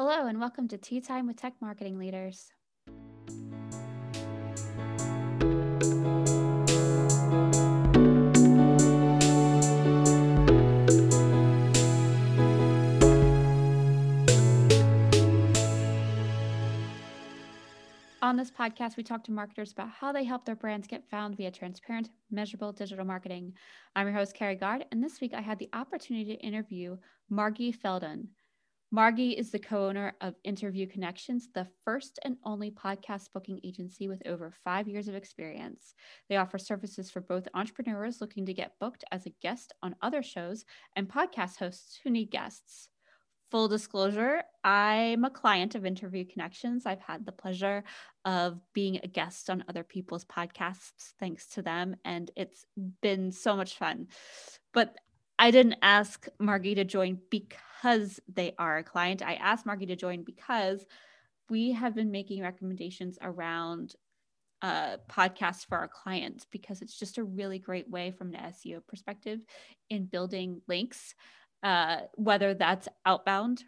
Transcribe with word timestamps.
Hello, 0.00 0.26
and 0.28 0.38
welcome 0.38 0.68
to 0.68 0.78
Tea 0.78 1.00
Time 1.00 1.26
with 1.26 1.34
Tech 1.34 1.54
Marketing 1.60 1.98
Leaders. 1.98 2.52
On 18.22 18.36
this 18.36 18.52
podcast, 18.52 18.96
we 18.96 19.02
talk 19.02 19.24
to 19.24 19.32
marketers 19.32 19.72
about 19.72 19.88
how 19.90 20.12
they 20.12 20.22
help 20.22 20.44
their 20.44 20.54
brands 20.54 20.86
get 20.86 21.10
found 21.10 21.36
via 21.36 21.50
transparent, 21.50 22.10
measurable 22.30 22.70
digital 22.70 23.04
marketing. 23.04 23.52
I'm 23.96 24.06
your 24.06 24.14
host, 24.14 24.36
Kerry 24.36 24.54
Guard, 24.54 24.84
and 24.92 25.02
this 25.02 25.20
week 25.20 25.34
I 25.34 25.40
had 25.40 25.58
the 25.58 25.68
opportunity 25.72 26.36
to 26.36 26.40
interview 26.40 26.96
Margie 27.28 27.72
Feldman. 27.72 28.28
Margie 28.90 29.32
is 29.32 29.50
the 29.50 29.58
co 29.58 29.86
owner 29.86 30.14
of 30.22 30.34
Interview 30.44 30.86
Connections, 30.86 31.48
the 31.54 31.66
first 31.84 32.18
and 32.24 32.38
only 32.42 32.70
podcast 32.70 33.28
booking 33.34 33.60
agency 33.62 34.08
with 34.08 34.22
over 34.26 34.50
five 34.64 34.88
years 34.88 35.08
of 35.08 35.14
experience. 35.14 35.94
They 36.28 36.36
offer 36.36 36.56
services 36.56 37.10
for 37.10 37.20
both 37.20 37.48
entrepreneurs 37.52 38.22
looking 38.22 38.46
to 38.46 38.54
get 38.54 38.78
booked 38.80 39.04
as 39.12 39.26
a 39.26 39.34
guest 39.42 39.74
on 39.82 39.94
other 40.00 40.22
shows 40.22 40.64
and 40.96 41.06
podcast 41.06 41.58
hosts 41.58 42.00
who 42.02 42.08
need 42.08 42.30
guests. 42.30 42.88
Full 43.50 43.68
disclosure, 43.68 44.42
I'm 44.64 45.24
a 45.24 45.30
client 45.30 45.74
of 45.74 45.84
Interview 45.84 46.24
Connections. 46.24 46.86
I've 46.86 47.00
had 47.00 47.26
the 47.26 47.32
pleasure 47.32 47.84
of 48.24 48.58
being 48.72 49.00
a 49.02 49.06
guest 49.06 49.50
on 49.50 49.64
other 49.68 49.84
people's 49.84 50.24
podcasts 50.24 51.12
thanks 51.20 51.46
to 51.50 51.62
them, 51.62 51.96
and 52.06 52.30
it's 52.36 52.64
been 53.02 53.32
so 53.32 53.54
much 53.54 53.76
fun. 53.76 54.08
But 54.72 54.96
I 55.38 55.50
didn't 55.50 55.76
ask 55.82 56.26
Margie 56.38 56.74
to 56.74 56.84
join 56.84 57.18
because 57.30 58.20
they 58.32 58.54
are 58.58 58.78
a 58.78 58.84
client. 58.84 59.22
I 59.22 59.34
asked 59.34 59.66
Margie 59.66 59.86
to 59.86 59.96
join 59.96 60.24
because 60.24 60.84
we 61.48 61.72
have 61.72 61.94
been 61.94 62.10
making 62.10 62.42
recommendations 62.42 63.18
around 63.22 63.94
uh, 64.62 64.96
podcasts 65.08 65.64
for 65.64 65.78
our 65.78 65.88
clients 65.88 66.46
because 66.50 66.82
it's 66.82 66.98
just 66.98 67.18
a 67.18 67.24
really 67.24 67.58
great 67.58 67.88
way 67.88 68.10
from 68.10 68.34
an 68.34 68.52
SEO 68.52 68.84
perspective 68.86 69.40
in 69.88 70.06
building 70.06 70.60
links, 70.66 71.14
uh, 71.62 71.98
whether 72.14 72.54
that's 72.54 72.88
outbound 73.06 73.62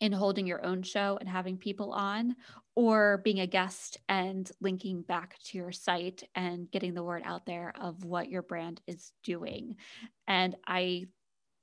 in 0.00 0.12
holding 0.12 0.46
your 0.46 0.64
own 0.64 0.82
show 0.82 1.18
and 1.20 1.28
having 1.28 1.56
people 1.56 1.92
on, 1.92 2.34
or 2.80 3.18
being 3.18 3.40
a 3.40 3.46
guest 3.46 3.98
and 4.08 4.50
linking 4.58 5.02
back 5.02 5.36
to 5.44 5.58
your 5.58 5.70
site 5.70 6.22
and 6.34 6.70
getting 6.70 6.94
the 6.94 7.02
word 7.02 7.20
out 7.26 7.44
there 7.44 7.74
of 7.78 8.06
what 8.06 8.30
your 8.30 8.40
brand 8.40 8.80
is 8.86 9.12
doing. 9.22 9.76
And 10.26 10.56
I 10.66 11.08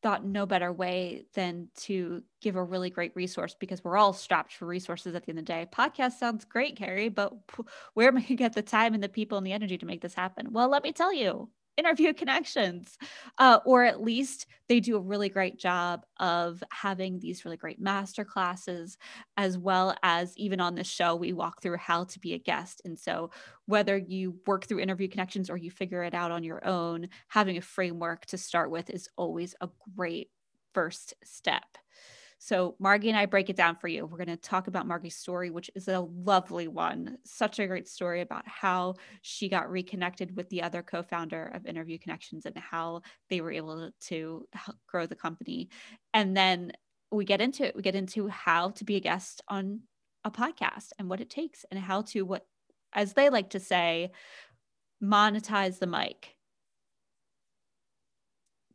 thought 0.04 0.24
no 0.24 0.46
better 0.46 0.72
way 0.72 1.26
than 1.34 1.70
to 1.76 2.22
give 2.40 2.56
a 2.56 2.64
really 2.64 2.92
great 2.92 3.16
resource 3.16 3.56
because 3.60 3.84
we're 3.84 3.98
all 3.98 4.14
strapped 4.14 4.54
for 4.54 4.68
resources 4.68 5.16
at 5.16 5.24
the 5.24 5.32
end 5.32 5.40
of 5.40 5.46
the 5.46 5.52
day. 5.52 5.68
Podcast 5.74 6.20
sounds 6.20 6.46
great, 6.46 6.76
Kerry, 6.76 7.10
but 7.10 7.34
where 7.96 8.10
am 8.10 8.18
I 8.18 8.20
going 8.20 8.28
to 8.28 8.36
get 8.36 8.54
the 8.54 8.62
time 8.62 8.94
and 8.94 9.02
the 9.02 9.10
people 9.10 9.40
and 9.40 9.48
the 9.48 9.54
energy 9.54 9.80
to 9.80 9.88
make 9.88 10.02
this 10.02 10.14
happen? 10.14 10.50
Well, 10.52 10.70
let 10.70 10.84
me 10.84 10.92
tell 10.92 11.12
you, 11.12 11.50
interview 11.78 12.14
connections 12.22 12.98
uh, 13.38 13.60
or 13.66 13.84
at 13.84 14.02
least 14.02 14.48
they 14.68 14.80
do 14.80 14.98
a 14.98 15.02
really 15.02 15.30
great 15.30 15.58
job 15.58 16.06
of 16.20 16.64
having 16.72 17.20
these 17.20 17.46
really 17.46 17.58
great 17.58 17.80
master 17.80 18.26
classes 18.26 18.98
as 19.38 19.58
well 19.58 19.96
as 20.04 20.36
even 20.38 20.60
on 20.60 20.76
this 20.76 20.88
show 20.88 21.16
we 21.16 21.34
walk 21.34 21.62
through 21.62 21.78
how 21.78 22.04
to 22.04 22.20
be 22.20 22.34
a 22.34 22.40
guest. 22.40 22.82
And 22.86 22.98
so 22.98 23.32
whether 23.66 23.98
you 23.98 24.38
work 24.46 24.66
through 24.66 24.80
interview 24.80 25.08
connections 25.08 25.50
or 25.50 25.58
you 25.58 25.72
figure 25.72 26.04
it 26.04 26.14
out 26.14 26.32
on 26.32 26.44
your 26.44 26.66
own 26.68 27.08
having 27.28 27.58
a 27.58 27.62
framework 27.62 28.26
to 28.28 28.38
start 28.38 28.72
with 28.72 28.90
is 28.90 29.10
always 29.18 29.56
a 29.62 29.70
great 29.96 30.30
first 30.74 31.14
step 31.24 31.78
so, 32.40 32.76
Margie 32.80 33.10
and 33.10 33.18
I 33.18 33.26
break 33.26 33.50
it 33.50 33.56
down 33.56 33.78
for 33.78 33.88
you. 33.88 34.06
We're 34.06 34.24
going 34.24 34.28
to 34.28 34.38
talk 34.38 34.68
about 34.68 34.88
Margie's 34.88 35.16
story, 35.16 35.50
which 35.50 35.72
is 35.74 35.88
a 35.88 36.00
lovely 36.00 36.68
one. 36.68 37.18
Such 37.26 37.58
a 37.58 37.66
great 37.66 37.88
story 37.88 38.22
about 38.22 38.48
how 38.48 38.96
she 39.24 39.50
got 39.50 39.72
reconnected 39.72 40.36
with 40.36 40.48
the 40.50 40.62
other 40.62 40.84
co 40.84 41.02
founder 41.02 41.52
of 41.56 41.66
Interview 41.66 41.98
Connections 41.98 42.46
and 42.46 42.56
how 42.58 43.02
they 43.30 43.42
were 43.42 43.52
able 43.52 43.90
to 44.02 44.48
grow 44.88 45.08
the 45.08 45.16
company. 45.16 45.70
And 46.14 46.38
then 46.38 46.74
we 47.12 47.26
get 47.26 47.42
into 47.42 47.66
it. 47.66 47.76
We 47.76 47.82
get 47.82 47.96
into 47.96 48.28
how 48.28 48.70
to 48.72 48.84
be 48.84 48.98
a 48.98 49.02
guest 49.02 49.42
on 49.48 49.82
a 50.24 50.30
podcast 50.30 50.90
and 51.00 51.10
what 51.10 51.22
it 51.22 51.32
takes 51.32 51.66
and 51.72 51.80
how 51.80 52.04
to, 52.04 52.22
what, 52.22 52.46
as 52.94 53.14
they 53.14 53.30
like 53.30 53.52
to 53.52 53.60
say, 53.60 54.12
monetize 55.04 55.80
the 55.80 55.88
mic. 55.88 56.36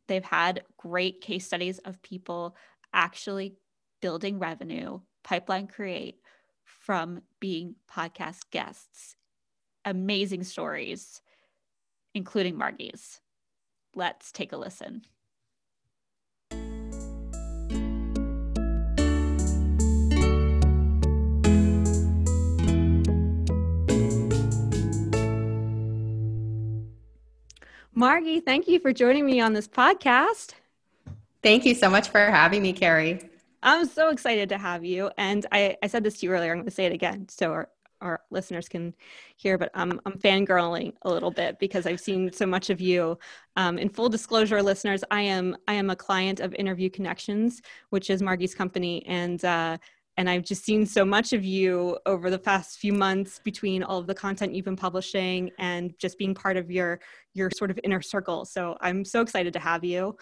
They've 0.08 0.24
had 0.24 0.64
great 0.76 1.20
case 1.20 1.46
studies 1.46 1.78
of 1.78 2.02
people 2.02 2.56
actually 2.92 3.54
building 4.00 4.38
revenue, 4.38 5.00
pipeline 5.22 5.66
create 5.66 6.16
from 6.64 7.22
being 7.41 7.76
podcast 7.91 8.50
guests. 8.50 9.16
Amazing 9.84 10.44
stories, 10.44 11.22
including 12.14 12.56
Margie's. 12.56 13.20
Let's 13.94 14.32
take 14.32 14.52
a 14.52 14.56
listen. 14.56 15.02
Margie, 27.94 28.41
thank 28.41 28.66
you 28.66 28.81
for 28.81 28.92
joining 28.92 29.26
me 29.26 29.41
on 29.41 29.52
this 29.52 29.69
podcast. 29.69 30.54
Thank 31.42 31.64
you 31.64 31.75
so 31.75 31.91
much 31.91 32.08
for 32.10 32.20
having 32.20 32.62
me, 32.62 32.72
Kerry. 32.72 33.20
I'm 33.64 33.86
so 33.86 34.10
excited 34.10 34.48
to 34.50 34.58
have 34.58 34.84
you. 34.84 35.10
And 35.19 35.44
I, 35.50 35.76
I 35.82 35.88
said 35.88 36.04
this 36.04 36.20
to 36.20 36.26
you 36.26 36.32
earlier, 36.32 36.53
I'm 36.53 36.58
going 36.58 36.66
to 36.66 36.70
say 36.70 36.86
it 36.86 36.92
again 36.92 37.28
so 37.28 37.50
our, 37.50 37.69
our 38.00 38.20
listeners 38.30 38.69
can 38.69 38.94
hear, 39.36 39.58
but 39.58 39.70
I'm, 39.75 40.00
I'm 40.06 40.19
fangirling 40.19 40.92
a 41.02 41.10
little 41.10 41.32
bit 41.32 41.58
because 41.58 41.84
I've 41.84 42.00
seen 42.00 42.32
so 42.32 42.47
much 42.47 42.70
of 42.70 42.81
you. 42.81 43.19
Um, 43.56 43.76
in 43.76 43.88
full 43.88 44.08
disclosure, 44.08 44.62
listeners, 44.62 45.02
I 45.10 45.22
am 45.22 45.56
I 45.66 45.75
am 45.75 45.91
a 45.91 45.97
client 45.97 46.38
of 46.38 46.54
Interview 46.54 46.91
Connections, 46.91 47.60
which 47.91 48.08
is 48.08 48.22
Margie's 48.22 48.54
company, 48.54 49.04
and 49.06 49.44
uh, 49.44 49.78
and 50.16 50.28
I've 50.28 50.44
just 50.44 50.64
seen 50.64 50.84
so 50.84 51.04
much 51.04 51.32
of 51.32 51.44
you 51.44 51.98
over 52.04 52.28
the 52.31 52.38
past 52.38 52.78
few 52.78 52.92
months 52.92 53.38
between 53.38 53.82
all 53.82 53.98
of 53.98 54.06
the 54.06 54.14
content 54.14 54.54
you've 54.54 54.64
been 54.64 54.76
publishing 54.76 55.50
and 55.58 55.97
just 55.98 56.19
being 56.19 56.34
part 56.34 56.56
of 56.56 56.70
your 56.70 57.00
your 57.34 57.50
sort 57.56 57.70
of 57.70 57.81
inner 57.82 58.02
circle. 58.02 58.44
So 58.44 58.76
I'm 58.81 59.04
so 59.04 59.20
excited 59.20 59.52
to 59.54 59.58
have 59.58 59.84
you 59.84 60.16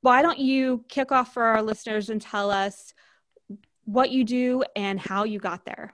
why 0.00 0.22
don't 0.22 0.38
you 0.38 0.84
kick 0.88 1.12
off 1.12 1.34
for 1.34 1.42
our 1.42 1.62
listeners 1.62 2.10
and 2.10 2.20
tell 2.20 2.50
us 2.50 2.94
what 3.84 4.10
you 4.10 4.24
do 4.24 4.62
and 4.76 5.00
how 5.00 5.24
you 5.24 5.38
got 5.38 5.64
there? 5.64 5.92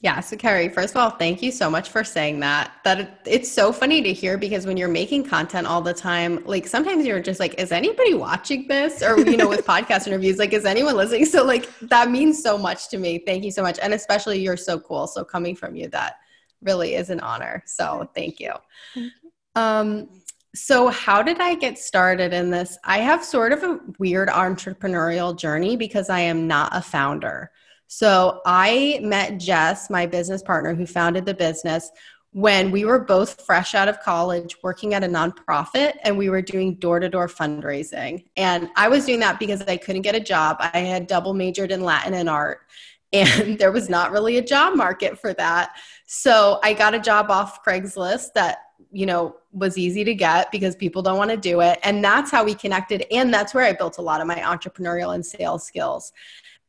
Yeah, 0.00 0.20
so 0.20 0.36
Kerry, 0.36 0.68
first 0.68 0.94
of 0.94 1.00
all, 1.00 1.10
thank 1.10 1.42
you 1.42 1.50
so 1.50 1.68
much 1.68 1.88
for 1.88 2.04
saying 2.04 2.38
that. 2.38 2.70
That 2.84 3.20
it's 3.26 3.50
so 3.50 3.72
funny 3.72 4.00
to 4.02 4.12
hear 4.12 4.38
because 4.38 4.64
when 4.64 4.76
you're 4.76 4.86
making 4.86 5.24
content 5.24 5.66
all 5.66 5.82
the 5.82 5.92
time, 5.92 6.44
like 6.44 6.68
sometimes 6.68 7.04
you're 7.04 7.18
just 7.18 7.40
like, 7.40 7.54
is 7.58 7.72
anybody 7.72 8.14
watching 8.14 8.68
this? 8.68 9.02
Or 9.02 9.18
you 9.18 9.36
know, 9.36 9.48
with 9.48 9.66
podcast 9.66 10.06
interviews, 10.06 10.38
like, 10.38 10.52
is 10.52 10.64
anyone 10.64 10.96
listening? 10.96 11.24
So 11.26 11.44
like 11.44 11.68
that 11.80 12.12
means 12.12 12.40
so 12.40 12.56
much 12.56 12.88
to 12.90 12.98
me. 12.98 13.18
Thank 13.18 13.42
you 13.42 13.50
so 13.50 13.60
much. 13.60 13.80
And 13.82 13.92
especially 13.92 14.38
you're 14.38 14.56
so 14.56 14.78
cool. 14.78 15.08
So 15.08 15.24
coming 15.24 15.56
from 15.56 15.74
you, 15.74 15.88
that 15.88 16.14
really 16.62 16.94
is 16.94 17.10
an 17.10 17.18
honor. 17.18 17.64
So 17.66 18.08
thank 18.14 18.38
you. 18.38 18.52
Thank 18.94 19.12
you. 19.24 19.30
Um, 19.56 20.17
so, 20.54 20.88
how 20.88 21.22
did 21.22 21.40
I 21.40 21.54
get 21.54 21.78
started 21.78 22.32
in 22.32 22.50
this? 22.50 22.78
I 22.84 22.98
have 22.98 23.22
sort 23.24 23.52
of 23.52 23.62
a 23.62 23.80
weird 23.98 24.28
entrepreneurial 24.28 25.36
journey 25.36 25.76
because 25.76 26.08
I 26.08 26.20
am 26.20 26.46
not 26.46 26.74
a 26.74 26.80
founder. 26.80 27.50
So, 27.86 28.40
I 28.46 29.00
met 29.02 29.38
Jess, 29.38 29.90
my 29.90 30.06
business 30.06 30.42
partner 30.42 30.74
who 30.74 30.86
founded 30.86 31.26
the 31.26 31.34
business, 31.34 31.90
when 32.32 32.70
we 32.70 32.84
were 32.84 32.98
both 32.98 33.44
fresh 33.44 33.74
out 33.74 33.88
of 33.88 34.00
college 34.00 34.56
working 34.62 34.94
at 34.94 35.04
a 35.04 35.06
nonprofit 35.06 35.94
and 36.02 36.16
we 36.16 36.30
were 36.30 36.42
doing 36.42 36.74
door 36.74 37.00
to 37.00 37.08
door 37.08 37.26
fundraising. 37.26 38.24
And 38.36 38.68
I 38.76 38.88
was 38.88 39.06
doing 39.06 39.20
that 39.20 39.38
because 39.38 39.62
I 39.62 39.76
couldn't 39.76 40.02
get 40.02 40.14
a 40.14 40.20
job. 40.20 40.58
I 40.60 40.78
had 40.78 41.06
double 41.06 41.34
majored 41.34 41.72
in 41.72 41.82
Latin 41.82 42.14
and 42.14 42.28
art, 42.28 42.60
and 43.12 43.58
there 43.58 43.72
was 43.72 43.90
not 43.90 44.12
really 44.12 44.38
a 44.38 44.42
job 44.42 44.76
market 44.76 45.18
for 45.18 45.34
that. 45.34 45.76
So, 46.06 46.58
I 46.62 46.72
got 46.72 46.94
a 46.94 46.98
job 46.98 47.30
off 47.30 47.62
Craigslist 47.62 48.32
that 48.34 48.58
you 48.90 49.06
know 49.06 49.36
was 49.52 49.78
easy 49.78 50.04
to 50.04 50.14
get 50.14 50.50
because 50.52 50.76
people 50.76 51.02
don't 51.02 51.18
want 51.18 51.30
to 51.30 51.36
do 51.36 51.60
it. 51.60 51.78
And 51.82 52.02
that's 52.02 52.30
how 52.30 52.44
we 52.44 52.54
connected 52.54 53.04
and 53.10 53.32
that's 53.32 53.54
where 53.54 53.64
i 53.64 53.72
built 53.72 53.98
a 53.98 54.02
lot 54.02 54.20
of 54.20 54.26
my 54.26 54.36
entrepreneurial 54.36 55.14
and 55.14 55.24
sales 55.24 55.66
skills. 55.66 56.12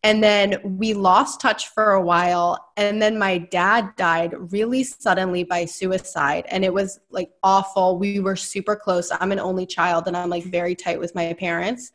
And 0.01 0.24
then 0.24 0.62
we 0.63 0.94
lost 0.94 1.42
touch 1.42 1.68
for 1.69 1.92
a 1.92 2.01
while 2.01 2.71
and 2.77 3.01
then 3.01 3.19
my 3.19 3.38
dad 3.38 3.95
died 3.98 4.33
really 4.54 4.83
suddenly 4.83 5.44
by 5.44 5.66
suicide 5.66 6.45
and 6.50 6.63
it 6.63 6.74
was 6.74 7.00
like 7.10 7.31
awful. 7.44 7.98
We 7.98 8.19
were 8.21 8.38
super 8.38 8.77
close. 8.77 9.12
I'm 9.19 9.33
an 9.33 9.39
only 9.39 9.66
child 9.66 10.07
and 10.07 10.16
i'm 10.16 10.30
like 10.30 10.45
very 10.45 10.75
tight 10.75 11.00
with 11.00 11.16
my 11.16 11.33
parents. 11.33 11.92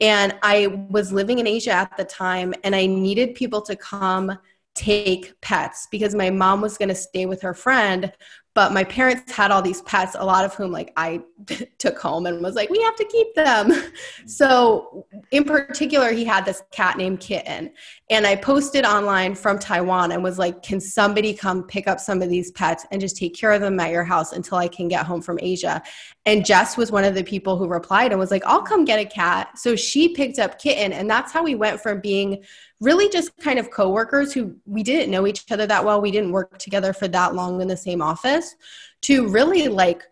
And 0.00 0.34
i 0.42 0.66
was 0.90 1.12
living 1.12 1.38
in 1.38 1.46
asia 1.46 1.72
at 1.72 1.96
the 1.96 2.04
time 2.04 2.52
and 2.64 2.74
i 2.76 2.84
needed 2.84 3.34
people 3.34 3.62
to 3.62 3.74
come 3.76 4.38
take 4.76 5.40
pets 5.40 5.88
because 5.90 6.14
my 6.14 6.30
mom 6.30 6.60
was 6.60 6.76
going 6.76 6.90
to 6.90 6.94
stay 6.94 7.24
with 7.26 7.40
her 7.40 7.54
friend 7.54 8.12
but 8.56 8.72
my 8.72 8.82
parents 8.84 9.30
had 9.30 9.50
all 9.50 9.60
these 9.60 9.82
pets 9.82 10.16
a 10.18 10.24
lot 10.24 10.42
of 10.42 10.54
whom 10.54 10.72
like 10.72 10.90
i 10.96 11.20
took 11.78 11.98
home 11.98 12.24
and 12.24 12.42
was 12.42 12.56
like 12.56 12.70
we 12.70 12.80
have 12.80 12.96
to 12.96 13.04
keep 13.04 13.32
them. 13.34 13.70
So 14.26 15.06
in 15.30 15.44
particular 15.44 16.10
he 16.12 16.24
had 16.24 16.44
this 16.44 16.62
cat 16.72 16.96
named 16.96 17.20
kitten 17.20 17.70
and 18.10 18.26
i 18.26 18.34
posted 18.34 18.84
online 18.84 19.34
from 19.34 19.58
taiwan 19.58 20.12
and 20.12 20.22
was 20.22 20.38
like 20.38 20.62
can 20.62 20.80
somebody 20.80 21.34
come 21.34 21.64
pick 21.64 21.86
up 21.86 22.00
some 22.00 22.22
of 22.22 22.28
these 22.30 22.50
pets 22.52 22.86
and 22.90 23.00
just 23.00 23.16
take 23.16 23.34
care 23.34 23.52
of 23.52 23.60
them 23.60 23.78
at 23.78 23.90
your 23.90 24.04
house 24.04 24.32
until 24.32 24.58
i 24.58 24.68
can 24.68 24.88
get 24.88 25.04
home 25.04 25.20
from 25.20 25.38
asia 25.42 25.82
and 26.26 26.44
jess 26.44 26.76
was 26.76 26.92
one 26.92 27.04
of 27.04 27.14
the 27.14 27.24
people 27.24 27.56
who 27.56 27.66
replied 27.66 28.10
and 28.12 28.20
was 28.20 28.30
like 28.30 28.44
i'll 28.44 28.62
come 28.62 28.84
get 28.84 28.98
a 28.98 29.04
cat 29.04 29.58
so 29.58 29.74
she 29.74 30.08
picked 30.08 30.38
up 30.38 30.58
kitten 30.58 30.92
and 30.92 31.08
that's 31.08 31.32
how 31.32 31.42
we 31.42 31.54
went 31.54 31.80
from 31.80 32.00
being 32.00 32.44
really 32.80 33.08
just 33.08 33.36
kind 33.38 33.58
of 33.58 33.70
coworkers 33.70 34.32
who 34.32 34.54
we 34.66 34.82
didn't 34.82 35.10
know 35.10 35.26
each 35.26 35.50
other 35.50 35.66
that 35.66 35.84
well. 35.84 36.00
We 36.00 36.10
didn't 36.10 36.32
work 36.32 36.58
together 36.58 36.92
for 36.92 37.08
that 37.08 37.34
long 37.34 37.60
in 37.60 37.68
the 37.68 37.76
same 37.76 38.02
office 38.02 38.54
to 39.02 39.28
really 39.28 39.68
like 39.68 40.02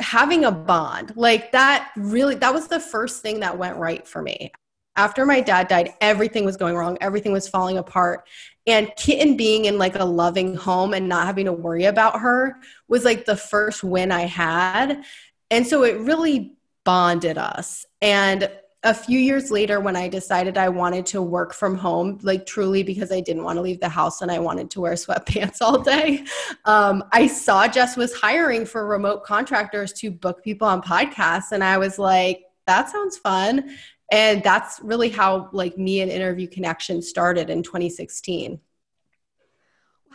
having 0.00 0.44
a 0.44 0.50
bond. 0.52 1.12
Like 1.16 1.52
that 1.52 1.90
really, 1.96 2.34
that 2.36 2.52
was 2.52 2.68
the 2.68 2.80
first 2.80 3.22
thing 3.22 3.40
that 3.40 3.58
went 3.58 3.76
right 3.76 4.06
for 4.06 4.22
me. 4.22 4.52
After 4.96 5.24
my 5.24 5.40
dad 5.40 5.68
died, 5.68 5.94
everything 6.00 6.44
was 6.44 6.56
going 6.56 6.74
wrong, 6.74 6.98
everything 7.00 7.32
was 7.32 7.48
falling 7.48 7.78
apart. 7.78 8.28
And 8.66 8.92
Kitten 8.96 9.36
being 9.36 9.64
in 9.64 9.78
like 9.78 9.96
a 9.96 10.04
loving 10.04 10.54
home 10.54 10.94
and 10.94 11.08
not 11.08 11.26
having 11.26 11.46
to 11.46 11.52
worry 11.52 11.84
about 11.84 12.20
her 12.20 12.56
was 12.88 13.04
like 13.04 13.24
the 13.24 13.36
first 13.36 13.82
win 13.82 14.12
I 14.12 14.22
had. 14.22 15.02
And 15.50 15.66
so 15.66 15.82
it 15.82 15.98
really 15.98 16.54
bonded 16.84 17.38
us. 17.38 17.84
And 18.00 18.48
a 18.84 18.92
few 18.92 19.18
years 19.18 19.50
later 19.50 19.78
when 19.80 19.94
i 19.94 20.08
decided 20.08 20.58
i 20.58 20.68
wanted 20.68 21.06
to 21.06 21.22
work 21.22 21.54
from 21.54 21.76
home 21.76 22.18
like 22.22 22.44
truly 22.46 22.82
because 22.82 23.12
i 23.12 23.20
didn't 23.20 23.44
want 23.44 23.56
to 23.56 23.62
leave 23.62 23.80
the 23.80 23.88
house 23.88 24.22
and 24.22 24.30
i 24.30 24.38
wanted 24.38 24.70
to 24.70 24.80
wear 24.80 24.92
sweatpants 24.94 25.58
all 25.60 25.80
day 25.80 26.24
um, 26.64 27.04
i 27.12 27.26
saw 27.26 27.68
jess 27.68 27.96
was 27.96 28.12
hiring 28.14 28.66
for 28.66 28.86
remote 28.86 29.24
contractors 29.24 29.92
to 29.92 30.10
book 30.10 30.42
people 30.42 30.66
on 30.66 30.82
podcasts 30.82 31.52
and 31.52 31.62
i 31.62 31.78
was 31.78 31.98
like 31.98 32.42
that 32.66 32.88
sounds 32.90 33.16
fun 33.16 33.76
and 34.12 34.42
that's 34.42 34.78
really 34.80 35.08
how 35.08 35.48
like 35.52 35.76
me 35.76 36.00
and 36.00 36.12
interview 36.12 36.46
connection 36.46 37.02
started 37.02 37.50
in 37.50 37.62
2016 37.62 38.60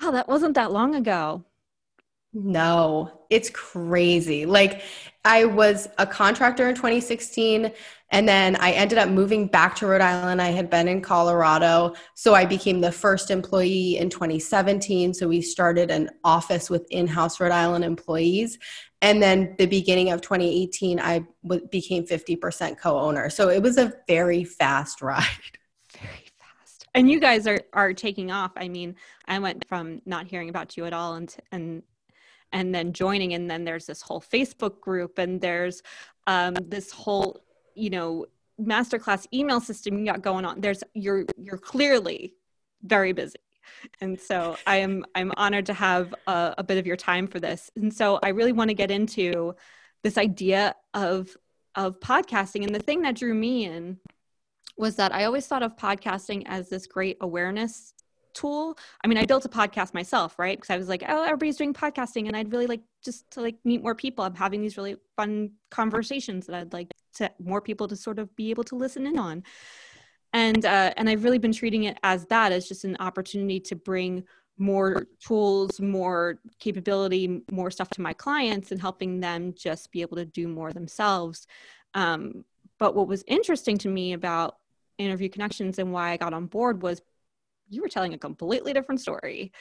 wow 0.02 0.12
that 0.12 0.28
wasn't 0.28 0.54
that 0.54 0.72
long 0.72 0.96
ago 0.96 1.44
no, 2.34 3.12
it's 3.30 3.50
crazy. 3.50 4.46
Like 4.46 4.82
I 5.28 5.44
was 5.44 5.90
a 5.98 6.08
contractor 6.08 6.70
in 6.70 6.76
2016 6.76 7.70
and 8.12 8.30
then 8.30 8.56
I 8.56 8.72
ended 8.72 8.98
up 8.98 9.10
moving 9.10 9.48
back 9.48 9.76
to 9.76 9.88
Rhode 9.88 10.00
Island. 10.00 10.42
I 10.42 10.52
had 10.52 10.70
been 10.70 10.88
in 10.88 11.02
Colorado. 11.02 11.96
So 12.16 12.34
I 12.34 12.46
became 12.46 12.80
the 12.80 12.94
first 12.94 13.30
employee 13.30 13.98
in 13.98 14.10
2017. 14.10 15.14
So 15.14 15.28
we 15.28 15.42
started 15.42 15.92
an 15.92 16.10
office 16.24 16.70
with 16.70 16.88
in 16.92 17.08
house 17.08 17.42
Rhode 17.42 17.52
Island 17.52 17.84
employees. 17.84 18.58
And 19.02 19.22
then 19.22 19.54
the 19.58 19.66
beginning 19.66 20.12
of 20.12 20.22
2018, 20.22 20.98
I 21.02 21.26
w- 21.44 21.68
became 21.68 22.06
50% 22.06 22.78
co 22.80 22.98
owner. 22.98 23.30
So 23.30 23.50
it 23.50 23.62
was 23.62 23.78
a 23.78 23.92
very 24.08 24.46
fast 24.46 25.02
ride. 25.02 25.26
Very 26.00 26.28
fast. 26.40 26.88
And 26.94 27.10
you 27.10 27.20
guys 27.20 27.48
are, 27.48 27.60
are 27.74 27.94
taking 27.94 28.32
off. 28.32 28.52
I 28.56 28.70
mean, 28.70 28.96
I 29.28 29.40
went 29.40 29.68
from 29.68 30.02
not 30.06 30.28
hearing 30.28 30.50
about 30.50 30.78
you 30.78 30.86
at 30.86 30.94
all 30.94 31.16
and, 31.16 31.36
and 31.52 31.84
and 32.52 32.74
then 32.74 32.94
joining 32.94 33.34
and 33.34 33.50
then 33.50 33.64
there's 33.64 33.86
this 33.86 34.02
whole 34.02 34.22
facebook 34.22 34.80
group 34.80 35.18
and 35.18 35.42
there's 35.42 35.82
um, 36.28 36.56
this 36.56 36.92
whole 36.92 37.42
you 37.76 37.90
know 37.90 38.26
masterclass 38.62 39.28
email 39.34 39.60
system 39.60 39.98
you 39.98 40.06
got 40.06 40.22
going 40.22 40.46
on. 40.46 40.62
There's 40.62 40.84
you're 40.94 41.26
you're 41.38 41.58
clearly 41.58 42.36
very 42.84 43.14
busy. 43.14 43.36
And 44.00 44.20
so 44.20 44.56
i 44.66 44.78
am 44.78 45.06
i'm 45.14 45.32
honored 45.36 45.66
to 45.66 45.74
have 45.74 46.16
a, 46.26 46.56
a 46.58 46.64
bit 46.64 46.78
of 46.78 46.88
your 46.88 46.96
time 46.96 47.28
for 47.28 47.40
this. 47.40 47.70
And 47.76 47.94
so 47.94 48.20
i 48.24 48.30
really 48.30 48.54
want 48.54 48.70
to 48.70 48.74
get 48.74 48.92
into 48.92 49.56
this 50.04 50.18
idea 50.18 50.76
of 50.94 51.36
of 51.76 52.00
podcasting. 52.00 52.66
And 52.66 52.74
the 52.74 52.80
thing 52.80 53.02
that 53.04 53.16
drew 53.16 53.34
me 53.34 53.66
in 53.66 54.00
was 54.78 54.96
that 54.96 55.14
i 55.14 55.26
always 55.26 55.46
thought 55.48 55.64
of 55.64 55.76
podcasting 55.76 56.44
as 56.46 56.70
this 56.70 56.88
great 56.88 57.18
awareness 57.22 57.94
tool. 58.38 58.78
I 59.04 59.08
mean, 59.08 59.18
I 59.18 59.26
built 59.26 59.46
a 59.46 59.50
podcast 59.50 59.94
myself, 59.94 60.38
right? 60.38 60.58
Because 60.58 60.70
I 60.70 60.78
was 60.78 60.88
like, 60.88 61.04
oh, 61.08 61.24
everybody's 61.24 61.58
doing 61.58 61.74
podcasting, 61.74 62.28
and 62.28 62.36
I'd 62.36 62.52
really 62.52 62.68
like 62.68 62.82
just 63.04 63.30
to 63.32 63.42
like 63.42 63.56
meet 63.64 63.82
more 63.82 63.96
people. 63.96 64.24
I'm 64.24 64.36
having 64.36 64.62
these 64.62 64.78
really 64.78 64.98
fun 65.16 65.52
conversations 65.72 66.48
that 66.48 66.56
I'd 66.56 66.74
like 66.74 66.92
to 67.16 67.32
more 67.40 67.62
people 67.62 67.88
to 67.88 67.96
sort 67.96 68.20
of 68.20 68.34
be 68.36 68.50
able 68.50 68.64
to 68.66 68.76
listen 68.76 69.08
in 69.08 69.18
on. 69.18 69.44
And 70.34 70.66
uh, 70.66 70.94
and 70.98 71.10
I've 71.10 71.24
really 71.24 71.40
been 71.40 71.54
treating 71.54 71.86
it 71.86 71.98
as 72.04 72.26
that 72.28 72.52
as 72.52 72.68
just 72.68 72.84
an 72.84 72.98
opportunity 73.00 73.60
to 73.62 73.76
bring 73.76 74.24
more 74.58 75.06
tools, 75.26 75.80
more 75.80 76.40
capability, 76.60 77.44
more 77.52 77.72
stuff 77.72 77.90
to 77.92 78.02
my 78.02 78.14
clients, 78.14 78.72
and 78.72 78.82
helping 78.82 79.20
them 79.20 79.54
just 79.56 79.92
be 79.92 80.02
able 80.02 80.18
to 80.18 80.26
do 80.26 80.48
more 80.48 80.74
themselves. 80.74 81.48
Um, 81.94 82.44
but 82.80 82.96
what 82.96 83.08
was 83.08 83.24
interesting 83.28 83.78
to 83.80 83.90
me 83.90 84.14
about 84.14 84.58
interview 84.98 85.30
connections 85.30 85.80
and 85.80 85.92
why 85.92 86.12
I 86.12 86.18
got 86.18 86.34
on 86.34 86.48
board 86.48 86.82
was 86.82 87.02
you 87.70 87.82
were 87.82 87.90
telling 87.90 88.14
a 88.14 88.18
completely 88.18 88.74
different 88.74 89.02
story. 89.02 89.52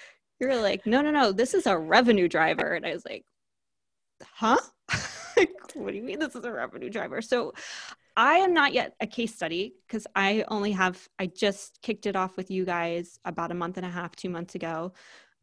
You 0.40 0.48
were 0.48 0.56
like, 0.56 0.86
no, 0.86 1.00
no, 1.00 1.10
no, 1.10 1.32
this 1.32 1.54
is 1.54 1.66
a 1.66 1.78
revenue 1.78 2.28
driver. 2.28 2.74
And 2.74 2.84
I 2.84 2.92
was 2.92 3.04
like, 3.04 3.24
huh? 4.22 4.58
what 5.74 5.90
do 5.90 5.96
you 5.96 6.02
mean 6.02 6.18
this 6.18 6.34
is 6.34 6.44
a 6.44 6.52
revenue 6.52 6.90
driver? 6.90 7.20
So 7.22 7.52
I 8.16 8.36
am 8.36 8.54
not 8.54 8.72
yet 8.72 8.94
a 9.00 9.06
case 9.06 9.34
study 9.34 9.74
because 9.86 10.06
I 10.14 10.44
only 10.48 10.72
have, 10.72 11.06
I 11.18 11.26
just 11.26 11.80
kicked 11.82 12.06
it 12.06 12.16
off 12.16 12.36
with 12.36 12.50
you 12.50 12.64
guys 12.64 13.18
about 13.24 13.50
a 13.50 13.54
month 13.54 13.76
and 13.76 13.86
a 13.86 13.90
half, 13.90 14.16
two 14.16 14.30
months 14.30 14.54
ago. 14.54 14.92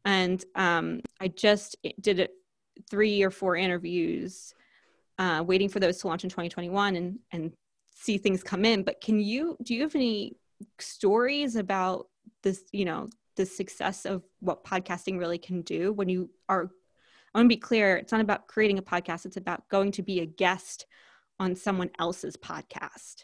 And 0.06 0.44
um, 0.56 1.02
I 1.20 1.28
just 1.28 1.78
did 2.02 2.20
it 2.20 2.32
three 2.90 3.22
or 3.22 3.30
four 3.30 3.56
interviews, 3.56 4.54
uh, 5.20 5.44
waiting 5.46 5.70
for 5.70 5.80
those 5.80 6.00
to 6.00 6.08
launch 6.08 6.24
in 6.24 6.30
2021 6.30 6.96
and, 6.96 7.20
and 7.32 7.54
see 7.94 8.18
things 8.18 8.44
come 8.44 8.66
in. 8.66 8.84
But 8.84 9.02
can 9.02 9.20
you, 9.20 9.56
do 9.62 9.76
you 9.76 9.82
have 9.82 9.96
any 9.96 10.34
stories 10.80 11.56
about 11.56 12.08
this 12.44 12.64
you 12.72 12.86
know 12.86 13.08
the 13.36 13.46
success 13.46 14.06
of 14.06 14.24
what 14.40 14.64
podcasting 14.64 15.18
really 15.18 15.38
can 15.38 15.62
do 15.62 15.92
when 15.92 16.08
you 16.08 16.30
are 16.48 16.70
i 17.34 17.38
want 17.38 17.46
to 17.46 17.56
be 17.56 17.58
clear 17.58 17.98
it's 17.98 18.12
not 18.12 18.22
about 18.22 18.48
creating 18.48 18.78
a 18.78 18.84
podcast 18.84 19.26
it's 19.26 19.38
about 19.38 19.68
going 19.70 19.92
to 19.92 20.04
be 20.04 20.20
a 20.20 20.26
guest 20.26 20.86
on 21.40 21.56
someone 21.56 21.90
else's 22.00 22.38
podcast 22.38 23.24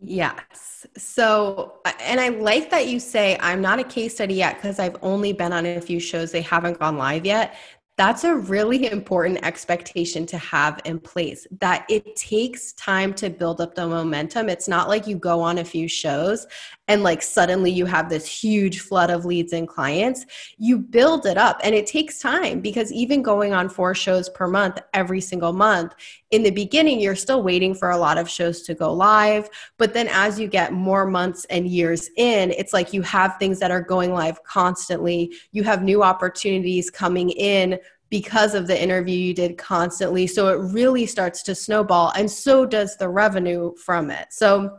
Yes. 0.00 0.86
So, 0.96 1.80
and 2.00 2.20
I 2.20 2.28
like 2.28 2.70
that 2.70 2.86
you 2.86 3.00
say 3.00 3.36
I'm 3.40 3.60
not 3.60 3.80
a 3.80 3.82
case 3.82 4.14
study 4.14 4.34
yet 4.34 4.54
because 4.54 4.78
I've 4.78 4.96
only 5.02 5.32
been 5.32 5.52
on 5.52 5.66
a 5.66 5.80
few 5.80 5.98
shows. 5.98 6.30
They 6.30 6.40
haven't 6.40 6.78
gone 6.78 6.96
live 6.96 7.26
yet 7.26 7.56
that's 7.98 8.22
a 8.22 8.36
really 8.36 8.90
important 8.90 9.44
expectation 9.44 10.24
to 10.24 10.38
have 10.38 10.80
in 10.84 11.00
place 11.00 11.48
that 11.60 11.84
it 11.90 12.14
takes 12.14 12.72
time 12.74 13.12
to 13.12 13.28
build 13.28 13.60
up 13.60 13.74
the 13.74 13.84
momentum. 13.88 14.48
It's 14.48 14.68
not 14.68 14.88
like 14.88 15.08
you 15.08 15.16
go 15.16 15.40
on 15.40 15.58
a 15.58 15.64
few 15.64 15.88
shows 15.88 16.46
and 16.88 17.02
like 17.02 17.22
suddenly 17.22 17.70
you 17.70 17.86
have 17.86 18.08
this 18.08 18.26
huge 18.26 18.80
flood 18.80 19.10
of 19.10 19.24
leads 19.24 19.52
and 19.52 19.68
clients. 19.68 20.24
You 20.56 20.78
build 20.78 21.26
it 21.26 21.36
up 21.36 21.60
and 21.62 21.74
it 21.74 21.86
takes 21.86 22.18
time 22.18 22.60
because 22.60 22.90
even 22.92 23.22
going 23.22 23.52
on 23.52 23.68
four 23.68 23.94
shows 23.94 24.28
per 24.28 24.48
month 24.48 24.78
every 24.94 25.20
single 25.20 25.52
month, 25.52 25.94
in 26.30 26.42
the 26.42 26.50
beginning, 26.50 27.00
you're 27.00 27.14
still 27.14 27.42
waiting 27.42 27.74
for 27.74 27.90
a 27.90 27.96
lot 27.96 28.18
of 28.18 28.28
shows 28.28 28.62
to 28.62 28.74
go 28.74 28.92
live. 28.92 29.48
But 29.76 29.94
then 29.94 30.08
as 30.08 30.40
you 30.40 30.48
get 30.48 30.72
more 30.72 31.06
months 31.06 31.44
and 31.46 31.68
years 31.68 32.10
in, 32.16 32.50
it's 32.52 32.72
like 32.72 32.92
you 32.92 33.02
have 33.02 33.36
things 33.38 33.58
that 33.60 33.70
are 33.70 33.82
going 33.82 34.12
live 34.12 34.42
constantly. 34.42 35.32
You 35.52 35.62
have 35.64 35.82
new 35.82 36.02
opportunities 36.02 36.90
coming 36.90 37.30
in 37.30 37.78
because 38.10 38.54
of 38.54 38.66
the 38.66 38.82
interview 38.82 39.16
you 39.16 39.34
did 39.34 39.58
constantly. 39.58 40.26
So 40.26 40.48
it 40.48 40.72
really 40.72 41.04
starts 41.06 41.42
to 41.44 41.54
snowball, 41.54 42.12
and 42.16 42.30
so 42.30 42.64
does 42.64 42.96
the 42.96 43.08
revenue 43.08 43.74
from 43.76 44.10
it. 44.10 44.28
So 44.30 44.78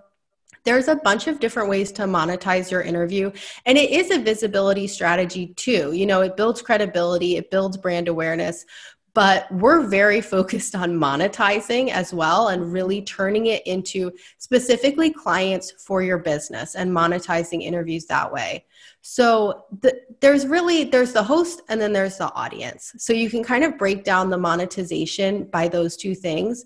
there's 0.64 0.88
a 0.88 0.96
bunch 0.96 1.28
of 1.28 1.40
different 1.40 1.70
ways 1.70 1.92
to 1.94 2.04
monetize 2.04 2.72
your 2.72 2.82
interview 2.82 3.32
and 3.66 3.78
it 3.78 3.90
is 3.92 4.12
a 4.12 4.20
visibility 4.20 4.88
strategy 4.88 5.48
too. 5.56 5.92
You 5.94 6.06
know 6.06 6.22
it 6.22 6.38
builds 6.38 6.62
credibility 6.62 7.38
it 7.38 7.52
builds 7.52 7.78
brand 7.78 8.08
awareness 8.08 8.66
but 9.14 9.52
we're 9.52 9.88
very 9.88 10.22
focused 10.36 10.76
on 10.76 10.94
monetizing 10.94 11.90
as 11.90 12.14
well 12.14 12.50
and 12.50 12.72
really 12.72 13.02
turning 13.02 13.48
it 13.48 13.66
into 13.68 14.12
specifically 14.38 15.12
clients 15.12 15.72
for 15.84 16.02
your 16.02 16.18
business 16.18 16.76
and 16.76 16.92
monetizing 16.92 17.62
interviews 17.62 18.06
that 18.06 18.32
way. 18.32 18.66
So 19.02 19.66
the, 19.82 20.00
there's 20.20 20.46
really 20.46 20.84
there's 20.86 21.14
the 21.14 21.24
host 21.24 21.62
and 21.70 21.80
then 21.80 21.94
there's 21.94 22.18
the 22.18 22.32
audience. 22.34 22.94
So 22.98 23.14
you 23.14 23.30
can 23.30 23.44
kind 23.44 23.64
of 23.64 23.78
break 23.78 24.04
down 24.04 24.30
the 24.30 24.38
monetization 24.38 25.46
by 25.46 25.68
those 25.68 25.96
two 25.96 26.16
things 26.16 26.66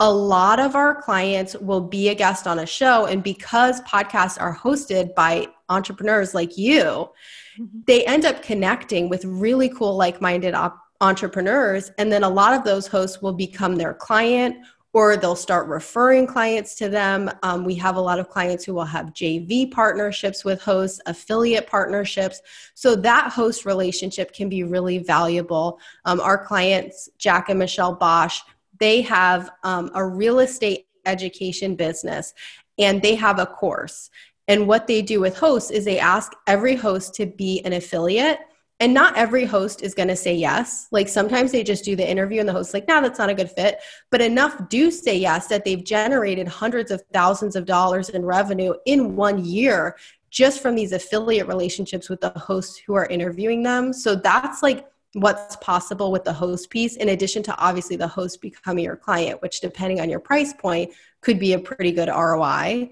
a 0.00 0.10
lot 0.10 0.58
of 0.58 0.74
our 0.74 1.00
clients 1.02 1.54
will 1.56 1.80
be 1.80 2.08
a 2.08 2.14
guest 2.14 2.46
on 2.46 2.58
a 2.58 2.66
show 2.66 3.04
and 3.06 3.22
because 3.22 3.82
podcasts 3.82 4.40
are 4.40 4.56
hosted 4.56 5.14
by 5.14 5.46
entrepreneurs 5.68 6.34
like 6.34 6.56
you 6.56 6.80
mm-hmm. 6.82 7.64
they 7.86 8.04
end 8.06 8.24
up 8.24 8.42
connecting 8.42 9.08
with 9.08 9.24
really 9.24 9.68
cool 9.68 9.96
like-minded 9.96 10.54
op- 10.54 10.80
entrepreneurs 11.02 11.92
and 11.98 12.10
then 12.10 12.24
a 12.24 12.28
lot 12.28 12.54
of 12.54 12.64
those 12.64 12.86
hosts 12.86 13.22
will 13.22 13.34
become 13.34 13.76
their 13.76 13.94
client 13.94 14.56
or 14.92 15.16
they'll 15.16 15.36
start 15.36 15.68
referring 15.68 16.26
clients 16.26 16.74
to 16.74 16.88
them. 16.88 17.30
Um, 17.44 17.64
we 17.64 17.76
have 17.76 17.94
a 17.94 18.00
lot 18.00 18.18
of 18.18 18.28
clients 18.28 18.64
who 18.64 18.74
will 18.74 18.84
have 18.84 19.06
JV 19.06 19.70
partnerships 19.70 20.44
with 20.44 20.60
hosts, 20.60 21.00
affiliate 21.06 21.68
partnerships. 21.68 22.40
So 22.74 22.96
that 22.96 23.30
host 23.30 23.64
relationship 23.64 24.32
can 24.32 24.48
be 24.48 24.64
really 24.64 24.98
valuable. 24.98 25.78
Um, 26.06 26.20
our 26.20 26.44
clients, 26.44 27.08
Jack 27.18 27.50
and 27.50 27.58
Michelle 27.60 27.94
Bosch, 27.94 28.40
they 28.80 29.02
have 29.02 29.50
um, 29.62 29.90
a 29.94 30.04
real 30.04 30.40
estate 30.40 30.86
education 31.06 31.76
business 31.76 32.34
and 32.78 33.00
they 33.00 33.14
have 33.14 33.38
a 33.38 33.46
course. 33.46 34.10
And 34.48 34.66
what 34.66 34.86
they 34.86 35.02
do 35.02 35.20
with 35.20 35.36
hosts 35.36 35.70
is 35.70 35.84
they 35.84 36.00
ask 36.00 36.32
every 36.46 36.74
host 36.74 37.14
to 37.14 37.26
be 37.26 37.60
an 37.64 37.74
affiliate 37.74 38.40
and 38.80 38.94
not 38.94 39.14
every 39.14 39.44
host 39.44 39.82
is 39.82 39.94
going 39.94 40.08
to 40.08 40.16
say 40.16 40.34
yes. 40.34 40.88
Like 40.90 41.06
sometimes 41.06 41.52
they 41.52 41.62
just 41.62 41.84
do 41.84 41.94
the 41.94 42.10
interview 42.10 42.40
and 42.40 42.48
the 42.48 42.52
host's 42.54 42.72
like, 42.72 42.88
nah, 42.88 43.02
that's 43.02 43.18
not 43.18 43.28
a 43.28 43.34
good 43.34 43.50
fit. 43.50 43.78
But 44.10 44.22
enough 44.22 44.68
do 44.70 44.90
say 44.90 45.18
yes 45.18 45.48
that 45.48 45.66
they've 45.66 45.84
generated 45.84 46.48
hundreds 46.48 46.90
of 46.90 47.02
thousands 47.12 47.56
of 47.56 47.66
dollars 47.66 48.08
in 48.08 48.24
revenue 48.24 48.72
in 48.86 49.16
one 49.16 49.44
year 49.44 49.96
just 50.30 50.62
from 50.62 50.74
these 50.74 50.92
affiliate 50.92 51.46
relationships 51.46 52.08
with 52.08 52.20
the 52.20 52.30
hosts 52.30 52.78
who 52.78 52.94
are 52.94 53.06
interviewing 53.06 53.62
them. 53.62 53.92
So 53.92 54.14
that's 54.14 54.62
like 54.62 54.86
what's 55.14 55.56
possible 55.56 56.12
with 56.12 56.24
the 56.24 56.32
host 56.32 56.70
piece, 56.70 56.96
in 56.96 57.08
addition 57.08 57.42
to 57.44 57.56
obviously 57.56 57.96
the 57.96 58.06
host 58.06 58.40
becoming 58.40 58.84
your 58.84 58.96
client, 58.96 59.42
which 59.42 59.60
depending 59.60 60.00
on 60.00 60.08
your 60.08 60.20
price 60.20 60.52
point 60.52 60.92
could 61.20 61.38
be 61.38 61.52
a 61.52 61.58
pretty 61.58 61.92
good 61.92 62.08
ROI. 62.08 62.90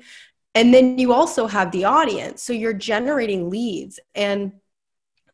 And 0.54 0.75
then 0.75 0.98
you 0.98 1.12
also 1.12 1.46
have 1.46 1.70
the 1.70 1.84
audience. 1.84 2.42
So 2.42 2.52
you're 2.52 2.72
generating 2.72 3.48
leads. 3.50 4.00
And 4.14 4.52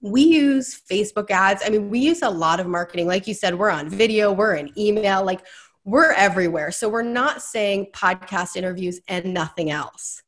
we 0.02 0.22
use 0.22 0.82
Facebook 0.90 1.30
ads. 1.30 1.62
I 1.64 1.70
mean, 1.70 1.88
we 1.88 1.98
use 1.98 2.20
a 2.20 2.28
lot 2.28 2.60
of 2.60 2.66
marketing. 2.66 3.06
Like 3.06 3.26
you 3.26 3.32
said, 3.32 3.58
we're 3.58 3.70
on 3.70 3.88
video, 3.88 4.32
we're 4.32 4.56
in 4.56 4.78
email, 4.78 5.24
like 5.24 5.40
we're 5.84 6.12
everywhere. 6.12 6.70
So 6.70 6.90
we're 6.90 7.02
not 7.02 7.40
saying 7.40 7.86
podcast 7.94 8.56
interviews 8.56 9.00
and 9.08 9.32
nothing 9.32 9.70
else. 9.70 10.22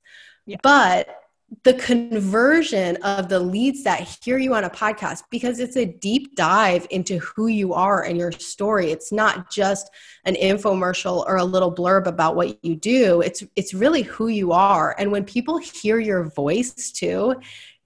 Yeah. 0.47 0.57
But 0.63 1.09
the 1.63 1.75
conversion 1.75 2.97
of 3.03 3.29
the 3.29 3.39
leads 3.39 3.85
that 3.85 4.01
hear 4.01 4.37
you 4.37 4.55
on 4.55 4.65
a 4.65 4.71
podcast 4.71 5.23
because 5.31 5.61
it's 5.61 5.77
a 5.77 5.85
deep 5.85 6.35
dive 6.35 6.87
into 6.91 7.19
who 7.19 7.47
you 7.47 7.73
are 7.73 8.03
and 8.05 8.19
your 8.19 8.33
story. 8.33 8.91
It's 8.91 9.13
not 9.13 9.51
just 9.51 9.89
an 10.25 10.35
infomercial 10.35 11.25
or 11.27 11.37
a 11.37 11.45
little 11.45 11.73
blurb 11.73 12.07
about 12.07 12.35
what 12.35 12.65
you 12.65 12.75
do. 12.75 13.21
It's 13.21 13.45
it's 13.55 13.75
really 13.75 14.03
who 14.03 14.27
you 14.27 14.53
are. 14.53 14.97
And 14.99 15.13
when 15.13 15.25
people 15.25 15.59
hear 15.59 16.01
your 16.01 16.25
voice 16.31 16.91
too 16.93 17.37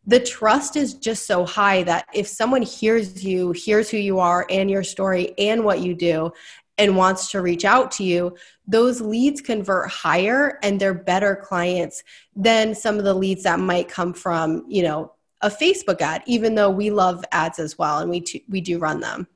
the 0.06 0.18
trust 0.18 0.76
is 0.76 0.94
just 0.94 1.26
so 1.26 1.44
high 1.44 1.82
that 1.82 2.06
if 2.14 2.26
someone 2.26 2.62
hears 2.62 3.22
you, 3.22 3.52
hears 3.52 3.90
who 3.90 3.98
you 3.98 4.18
are 4.18 4.46
and 4.48 4.70
your 4.70 4.82
story 4.82 5.34
and 5.38 5.62
what 5.62 5.80
you 5.80 5.94
do, 5.94 6.32
and 6.80 6.96
wants 6.96 7.30
to 7.30 7.42
reach 7.42 7.64
out 7.64 7.92
to 7.92 8.04
you, 8.04 8.36
those 8.66 9.00
leads 9.00 9.40
convert 9.40 9.90
higher 9.90 10.58
and 10.62 10.80
they're 10.80 10.94
better 10.94 11.36
clients 11.36 12.02
than 12.34 12.74
some 12.74 12.98
of 12.98 13.04
the 13.04 13.14
leads 13.14 13.42
that 13.44 13.60
might 13.60 13.88
come 13.88 14.12
from, 14.12 14.64
you 14.68 14.82
know, 14.82 15.12
a 15.42 15.48
Facebook 15.48 16.00
ad, 16.00 16.22
even 16.26 16.54
though 16.54 16.70
we 16.70 16.90
love 16.90 17.24
ads 17.32 17.58
as 17.58 17.78
well 17.78 17.98
and 17.98 18.10
we, 18.10 18.20
t- 18.20 18.44
we 18.48 18.60
do 18.60 18.78
run 18.78 19.00
them. 19.00 19.26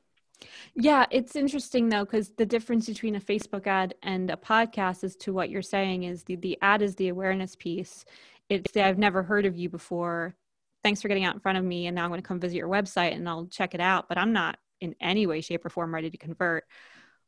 Yeah, 0.75 1.07
it's 1.11 1.37
interesting 1.37 1.89
though, 1.89 2.05
because 2.05 2.31
the 2.31 2.47
difference 2.47 2.87
between 2.87 3.15
a 3.15 3.21
Facebook 3.21 3.67
ad 3.67 3.95
and 4.03 4.31
a 4.31 4.37
podcast, 4.37 5.05
as 5.05 5.15
to 5.17 5.33
what 5.33 5.49
you're 5.49 5.63
saying, 5.63 6.03
is 6.03 6.25
the, 6.25 6.37
the 6.37 6.59
ad 6.63 6.83
is 6.83 6.97
the 6.97 7.09
awareness 7.09 7.55
piece. 7.55 8.05
It's 8.49 8.73
the 8.73 8.85
I've 8.85 8.99
never 8.99 9.23
heard 9.23 9.47
of 9.47 9.57
you 9.57 9.69
before 9.69 10.35
thanks 10.85 11.01
for 11.01 11.09
getting 11.09 11.25
out 11.25 11.35
in 11.35 11.41
front 11.41 11.59
of 11.59 11.65
me 11.65 11.87
and 11.87 11.97
now 11.97 12.05
i'm 12.05 12.11
going 12.11 12.21
to 12.21 12.27
come 12.27 12.39
visit 12.39 12.57
your 12.57 12.69
website 12.69 13.15
and 13.15 13.29
i'll 13.29 13.47
check 13.47 13.75
it 13.75 13.81
out 13.81 14.07
but 14.09 14.19
i'm 14.19 14.33
not 14.33 14.59
in 14.81 14.95
any 15.01 15.27
way 15.27 15.41
shape 15.41 15.65
or 15.65 15.71
form 15.71 15.93
ready 15.93 16.11
to 16.11 16.19
convert 16.19 16.65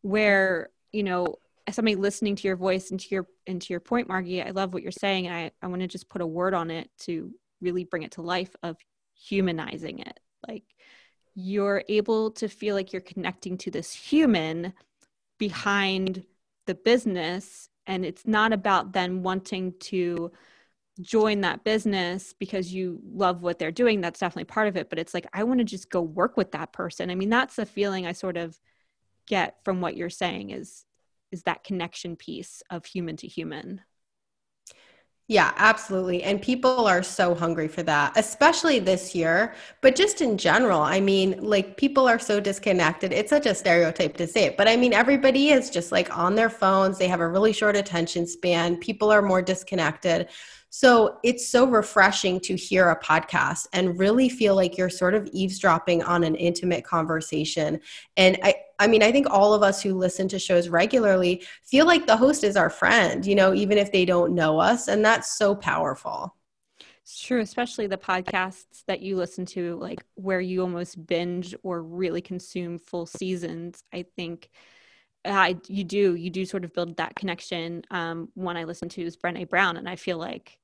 where 0.06 0.70
you 0.92 1.02
know 1.02 1.36
somebody 1.70 1.96
listening 1.96 2.36
to 2.36 2.46
your 2.46 2.56
voice 2.56 2.90
and 2.90 3.00
to 3.00 3.08
your 3.10 3.26
into 3.46 3.72
your 3.72 3.80
point 3.80 4.08
margie 4.08 4.40
i 4.40 4.50
love 4.50 4.72
what 4.72 4.82
you're 4.82 4.92
saying 4.92 5.26
and 5.26 5.34
i, 5.34 5.50
I 5.62 5.66
want 5.66 5.82
to 5.82 5.88
just 5.88 6.08
put 6.08 6.22
a 6.22 6.26
word 6.26 6.54
on 6.54 6.70
it 6.70 6.90
to 7.00 7.32
really 7.60 7.84
bring 7.84 8.02
it 8.02 8.12
to 8.12 8.22
life 8.22 8.54
of 8.62 8.76
humanizing 9.14 10.00
it. 10.00 10.20
Like 10.46 10.64
you're 11.34 11.82
able 11.88 12.30
to 12.32 12.48
feel 12.48 12.74
like 12.74 12.92
you're 12.92 13.02
connecting 13.02 13.58
to 13.58 13.70
this 13.70 13.92
human 13.92 14.72
behind 15.38 16.24
the 16.66 16.74
business 16.74 17.68
and 17.86 18.04
it's 18.04 18.26
not 18.26 18.52
about 18.52 18.92
then 18.92 19.22
wanting 19.22 19.74
to 19.78 20.32
join 21.00 21.42
that 21.42 21.62
business 21.62 22.32
because 22.32 22.72
you 22.72 22.98
love 23.12 23.42
what 23.42 23.58
they're 23.58 23.70
doing 23.70 24.00
that's 24.00 24.18
definitely 24.18 24.44
part 24.44 24.66
of 24.66 24.76
it 24.76 24.88
but 24.88 24.98
it's 24.98 25.12
like 25.12 25.26
i 25.34 25.44
want 25.44 25.58
to 25.58 25.64
just 25.64 25.90
go 25.90 26.00
work 26.00 26.38
with 26.38 26.52
that 26.52 26.72
person. 26.72 27.10
I 27.10 27.14
mean 27.14 27.28
that's 27.28 27.56
the 27.56 27.66
feeling 27.66 28.06
i 28.06 28.12
sort 28.12 28.38
of 28.38 28.58
get 29.26 29.56
from 29.64 29.80
what 29.80 29.96
you're 29.96 30.10
saying 30.10 30.50
is 30.50 30.84
is 31.32 31.42
that 31.42 31.64
connection 31.64 32.16
piece 32.16 32.62
of 32.70 32.84
human 32.84 33.16
to 33.16 33.26
human 33.26 33.80
yeah, 35.28 35.52
absolutely. 35.56 36.22
And 36.22 36.40
people 36.40 36.86
are 36.86 37.02
so 37.02 37.34
hungry 37.34 37.66
for 37.66 37.82
that, 37.82 38.12
especially 38.16 38.78
this 38.78 39.12
year, 39.12 39.54
but 39.80 39.96
just 39.96 40.20
in 40.20 40.38
general. 40.38 40.80
I 40.80 41.00
mean, 41.00 41.42
like 41.42 41.76
people 41.76 42.06
are 42.06 42.20
so 42.20 42.38
disconnected. 42.38 43.12
It's 43.12 43.30
such 43.30 43.44
a 43.44 43.54
stereotype 43.54 44.16
to 44.18 44.28
say 44.28 44.44
it, 44.44 44.56
but 44.56 44.68
I 44.68 44.76
mean, 44.76 44.92
everybody 44.92 45.48
is 45.48 45.68
just 45.68 45.90
like 45.90 46.16
on 46.16 46.36
their 46.36 46.48
phones. 46.48 46.96
They 46.96 47.08
have 47.08 47.18
a 47.18 47.26
really 47.28 47.52
short 47.52 47.74
attention 47.74 48.24
span. 48.24 48.76
People 48.76 49.10
are 49.10 49.20
more 49.20 49.42
disconnected. 49.42 50.28
So 50.78 51.20
it's 51.22 51.48
so 51.48 51.66
refreshing 51.66 52.38
to 52.40 52.54
hear 52.54 52.90
a 52.90 53.00
podcast 53.00 53.66
and 53.72 53.98
really 53.98 54.28
feel 54.28 54.54
like 54.54 54.76
you're 54.76 54.90
sort 54.90 55.14
of 55.14 55.26
eavesdropping 55.32 56.02
on 56.02 56.22
an 56.22 56.34
intimate 56.34 56.84
conversation. 56.84 57.80
And 58.18 58.38
I, 58.42 58.56
I 58.78 58.86
mean, 58.86 59.02
I 59.02 59.10
think 59.10 59.26
all 59.30 59.54
of 59.54 59.62
us 59.62 59.82
who 59.82 59.94
listen 59.94 60.28
to 60.28 60.38
shows 60.38 60.68
regularly 60.68 61.42
feel 61.64 61.86
like 61.86 62.06
the 62.06 62.18
host 62.18 62.44
is 62.44 62.58
our 62.58 62.68
friend, 62.68 63.24
you 63.24 63.34
know, 63.34 63.54
even 63.54 63.78
if 63.78 63.90
they 63.90 64.04
don't 64.04 64.34
know 64.34 64.58
us. 64.58 64.88
And 64.88 65.02
that's 65.02 65.38
so 65.38 65.54
powerful. 65.54 66.36
It's 67.00 67.22
true, 67.22 67.40
especially 67.40 67.86
the 67.86 67.96
podcasts 67.96 68.84
that 68.86 69.00
you 69.00 69.16
listen 69.16 69.46
to, 69.46 69.76
like 69.76 70.04
where 70.16 70.42
you 70.42 70.60
almost 70.60 71.06
binge 71.06 71.54
or 71.62 71.82
really 71.82 72.20
consume 72.20 72.78
full 72.78 73.06
seasons. 73.06 73.82
I 73.94 74.04
think 74.14 74.50
I 75.24 75.56
you 75.68 75.84
do 75.84 76.16
you 76.16 76.28
do 76.28 76.44
sort 76.44 76.64
of 76.64 76.74
build 76.74 76.98
that 76.98 77.16
connection. 77.16 77.82
Um, 77.90 78.28
one 78.34 78.58
I 78.58 78.64
listen 78.64 78.90
to 78.90 79.02
is 79.02 79.16
Brene 79.16 79.48
Brown, 79.48 79.78
and 79.78 79.88
I 79.88 79.96
feel 79.96 80.18
like 80.18 80.58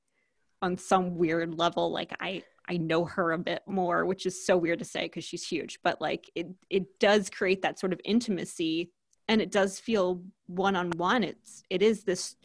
on 0.63 0.77
some 0.77 1.15
weird 1.15 1.57
level 1.57 1.91
like 1.91 2.15
i 2.19 2.41
i 2.67 2.77
know 2.77 3.05
her 3.05 3.33
a 3.33 3.37
bit 3.37 3.61
more 3.67 4.05
which 4.05 4.25
is 4.25 4.45
so 4.45 4.57
weird 4.57 4.79
to 4.79 4.85
say 4.85 5.03
because 5.03 5.23
she's 5.23 5.47
huge 5.47 5.79
but 5.83 6.01
like 6.01 6.29
it 6.35 6.47
it 6.69 6.99
does 6.99 7.29
create 7.29 7.61
that 7.61 7.79
sort 7.79 7.93
of 7.93 8.01
intimacy 8.03 8.91
and 9.27 9.41
it 9.41 9.51
does 9.51 9.79
feel 9.79 10.21
one-on-one. 10.47 11.23
It's 11.23 11.63
it 11.69 11.81
is 11.81 12.03
this 12.03 12.35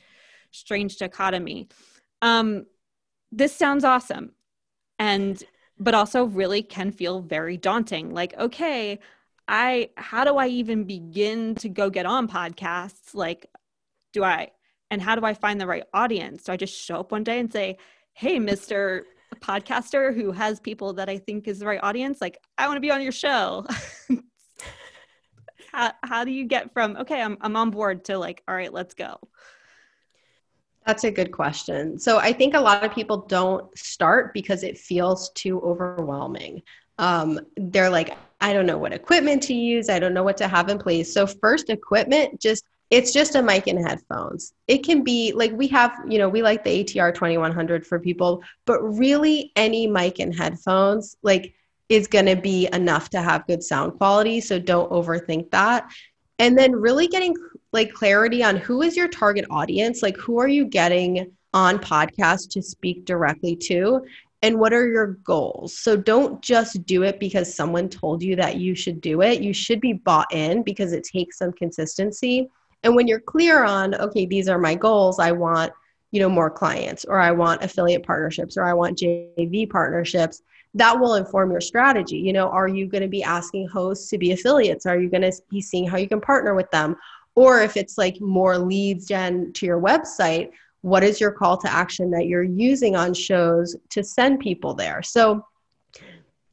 strange 0.50 0.96
dichotomy. 0.98 1.68
Um 2.22 2.66
this 3.30 3.54
sounds 3.54 3.84
awesome 3.84 4.32
and 4.98 5.42
but 5.78 5.94
also 5.94 6.24
really 6.24 6.62
can 6.62 6.90
feel 6.90 7.20
very 7.20 7.56
daunting. 7.56 8.12
Like 8.14 8.36
okay 8.38 8.98
i 9.50 9.88
how 9.96 10.24
do 10.24 10.36
i 10.36 10.46
even 10.46 10.84
begin 10.84 11.54
to 11.56 11.68
go 11.68 11.90
get 11.90 12.06
on 12.06 12.28
podcasts? 12.28 13.14
Like 13.14 13.46
do 14.12 14.24
i 14.24 14.50
and 14.90 15.02
how 15.02 15.14
do 15.14 15.24
i 15.24 15.34
find 15.34 15.60
the 15.60 15.66
right 15.66 15.84
audience? 15.92 16.44
Do 16.44 16.52
i 16.52 16.56
just 16.56 16.74
show 16.74 17.00
up 17.00 17.12
one 17.12 17.24
day 17.24 17.38
and 17.38 17.52
say 17.52 17.78
hey, 18.18 18.40
Mr. 18.40 19.02
Podcaster 19.36 20.12
who 20.12 20.32
has 20.32 20.58
people 20.58 20.94
that 20.94 21.08
I 21.08 21.18
think 21.18 21.46
is 21.46 21.60
the 21.60 21.66
right 21.66 21.78
audience, 21.80 22.20
like, 22.20 22.36
I 22.58 22.66
want 22.66 22.76
to 22.76 22.80
be 22.80 22.90
on 22.90 23.00
your 23.00 23.12
show. 23.12 23.64
how, 25.72 25.92
how 26.02 26.24
do 26.24 26.32
you 26.32 26.44
get 26.44 26.72
from, 26.72 26.96
okay, 26.96 27.22
I'm, 27.22 27.38
I'm 27.40 27.54
on 27.54 27.70
board 27.70 28.06
to 28.06 28.18
like, 28.18 28.42
all 28.48 28.56
right, 28.56 28.72
let's 28.72 28.94
go? 28.94 29.20
That's 30.84 31.04
a 31.04 31.12
good 31.12 31.30
question. 31.30 31.96
So 31.96 32.18
I 32.18 32.32
think 32.32 32.54
a 32.54 32.60
lot 32.60 32.82
of 32.82 32.92
people 32.92 33.18
don't 33.28 33.78
start 33.78 34.34
because 34.34 34.64
it 34.64 34.78
feels 34.78 35.30
too 35.36 35.60
overwhelming. 35.60 36.62
Um, 36.98 37.38
they're 37.56 37.90
like, 37.90 38.18
I 38.40 38.52
don't 38.52 38.66
know 38.66 38.78
what 38.78 38.92
equipment 38.92 39.44
to 39.44 39.54
use. 39.54 39.88
I 39.88 40.00
don't 40.00 40.14
know 40.14 40.24
what 40.24 40.38
to 40.38 40.48
have 40.48 40.70
in 40.70 40.78
place. 40.78 41.14
So 41.14 41.24
first 41.24 41.70
equipment, 41.70 42.40
just 42.40 42.64
it's 42.90 43.12
just 43.12 43.34
a 43.34 43.42
mic 43.42 43.66
and 43.66 43.86
headphones. 43.86 44.54
It 44.66 44.78
can 44.78 45.04
be 45.04 45.32
like 45.32 45.52
we 45.52 45.68
have, 45.68 45.92
you 46.08 46.18
know, 46.18 46.28
we 46.28 46.42
like 46.42 46.64
the 46.64 46.84
ATR 46.84 47.14
2100 47.14 47.86
for 47.86 47.98
people, 47.98 48.42
but 48.64 48.80
really 48.82 49.52
any 49.56 49.86
mic 49.86 50.18
and 50.18 50.34
headphones 50.34 51.16
like 51.22 51.54
is 51.88 52.06
going 52.06 52.26
to 52.26 52.36
be 52.36 52.68
enough 52.72 53.10
to 53.10 53.20
have 53.20 53.46
good 53.46 53.62
sound 53.62 53.94
quality, 53.98 54.40
so 54.40 54.58
don't 54.58 54.90
overthink 54.90 55.50
that. 55.50 55.90
And 56.38 56.56
then 56.56 56.72
really 56.72 57.08
getting 57.08 57.34
like 57.72 57.92
clarity 57.92 58.42
on 58.42 58.56
who 58.56 58.82
is 58.82 58.96
your 58.96 59.08
target 59.08 59.44
audience, 59.50 60.02
like 60.02 60.16
who 60.16 60.38
are 60.38 60.48
you 60.48 60.64
getting 60.64 61.32
on 61.52 61.78
podcast 61.78 62.50
to 62.50 62.62
speak 62.62 63.04
directly 63.04 63.56
to 63.56 64.04
and 64.42 64.58
what 64.58 64.72
are 64.72 64.86
your 64.86 65.06
goals? 65.24 65.76
So 65.76 65.96
don't 65.96 66.40
just 66.42 66.86
do 66.86 67.02
it 67.02 67.18
because 67.18 67.52
someone 67.52 67.88
told 67.88 68.22
you 68.22 68.36
that 68.36 68.56
you 68.56 68.74
should 68.74 69.00
do 69.00 69.22
it. 69.22 69.42
You 69.42 69.52
should 69.52 69.80
be 69.80 69.94
bought 69.94 70.32
in 70.32 70.62
because 70.62 70.92
it 70.92 71.02
takes 71.02 71.38
some 71.38 71.52
consistency 71.52 72.48
and 72.82 72.94
when 72.94 73.08
you're 73.08 73.20
clear 73.20 73.64
on, 73.64 73.94
okay, 73.94 74.26
these 74.26 74.48
are 74.48 74.58
my 74.58 74.74
goals, 74.74 75.18
I 75.18 75.32
want, 75.32 75.72
you 76.10 76.20
know, 76.20 76.28
more 76.28 76.50
clients 76.50 77.04
or 77.04 77.18
I 77.18 77.32
want 77.32 77.62
affiliate 77.62 78.04
partnerships 78.04 78.56
or 78.56 78.64
I 78.64 78.72
want 78.72 78.98
JV 78.98 79.68
partnerships, 79.68 80.42
that 80.74 80.98
will 80.98 81.14
inform 81.14 81.50
your 81.50 81.60
strategy. 81.60 82.18
You 82.18 82.32
know, 82.32 82.48
are 82.48 82.68
you 82.68 82.86
going 82.86 83.02
to 83.02 83.08
be 83.08 83.22
asking 83.22 83.68
hosts 83.68 84.08
to 84.10 84.18
be 84.18 84.32
affiliates? 84.32 84.86
Are 84.86 84.98
you 84.98 85.10
going 85.10 85.22
to 85.22 85.32
be 85.50 85.60
seeing 85.60 85.86
how 85.88 85.96
you 85.96 86.08
can 86.08 86.20
partner 86.20 86.54
with 86.54 86.70
them? 86.70 86.96
or 87.38 87.60
if 87.62 87.76
it's 87.76 87.96
like 87.96 88.20
more 88.20 88.58
leads 88.58 89.06
gen 89.06 89.52
to 89.52 89.64
your 89.64 89.80
website 89.80 90.50
what 90.80 91.04
is 91.04 91.20
your 91.20 91.30
call 91.30 91.56
to 91.56 91.72
action 91.72 92.10
that 92.10 92.26
you're 92.26 92.42
using 92.42 92.96
on 92.96 93.14
shows 93.14 93.76
to 93.90 94.02
send 94.02 94.40
people 94.40 94.74
there 94.74 95.02
so 95.02 95.44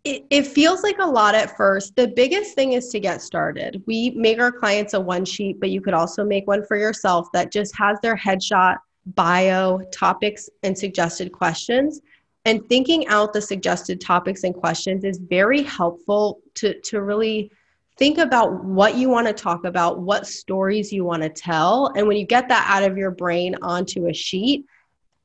it, 0.05 0.23
it 0.29 0.47
feels 0.47 0.83
like 0.83 0.99
a 0.99 1.05
lot 1.05 1.33
at 1.33 1.57
first. 1.57 1.95
The 1.95 2.07
biggest 2.07 2.53
thing 2.53 2.73
is 2.73 2.89
to 2.89 2.99
get 2.99 3.23
started. 3.23 3.83
We 3.87 4.11
make 4.11 4.39
our 4.39 4.51
clients 4.51 4.93
a 4.93 4.99
one 4.99 5.25
sheet, 5.25 5.59
but 5.59 5.71
you 5.71 5.81
could 5.81 5.95
also 5.95 6.23
make 6.23 6.47
one 6.47 6.63
for 6.63 6.77
yourself 6.77 7.27
that 7.33 7.51
just 7.51 7.75
has 7.75 7.99
their 8.01 8.15
headshot, 8.15 8.77
bio, 9.15 9.81
topics, 9.91 10.47
and 10.61 10.77
suggested 10.77 11.31
questions. 11.31 12.01
And 12.45 12.67
thinking 12.69 13.07
out 13.07 13.33
the 13.33 13.41
suggested 13.41 13.99
topics 13.99 14.43
and 14.43 14.53
questions 14.53 15.03
is 15.03 15.17
very 15.17 15.63
helpful 15.63 16.39
to, 16.55 16.79
to 16.81 17.01
really 17.01 17.51
think 17.97 18.19
about 18.19 18.63
what 18.63 18.95
you 18.95 19.09
want 19.09 19.25
to 19.25 19.33
talk 19.33 19.65
about, 19.65 19.99
what 19.99 20.27
stories 20.27 20.93
you 20.93 21.03
want 21.03 21.23
to 21.23 21.29
tell. 21.29 21.91
And 21.95 22.07
when 22.07 22.17
you 22.17 22.27
get 22.27 22.47
that 22.49 22.67
out 22.69 22.89
of 22.89 22.95
your 22.95 23.09
brain 23.09 23.55
onto 23.63 24.07
a 24.07 24.13
sheet, 24.13 24.65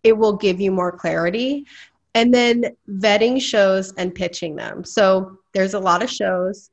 it 0.03 0.17
will 0.17 0.33
give 0.33 0.59
you 0.59 0.73
more 0.73 0.93
clarity 0.93 1.67
and 2.15 2.35
then 2.35 2.77
vetting 2.89 3.41
shows 3.41 3.93
and 3.95 4.15
pitching 4.15 4.57
them. 4.57 4.85
So 4.85 5.39
there's 5.53 5.75
a 5.75 5.79
lot 5.79 6.03
of 6.03 6.11
shows. 6.11 6.71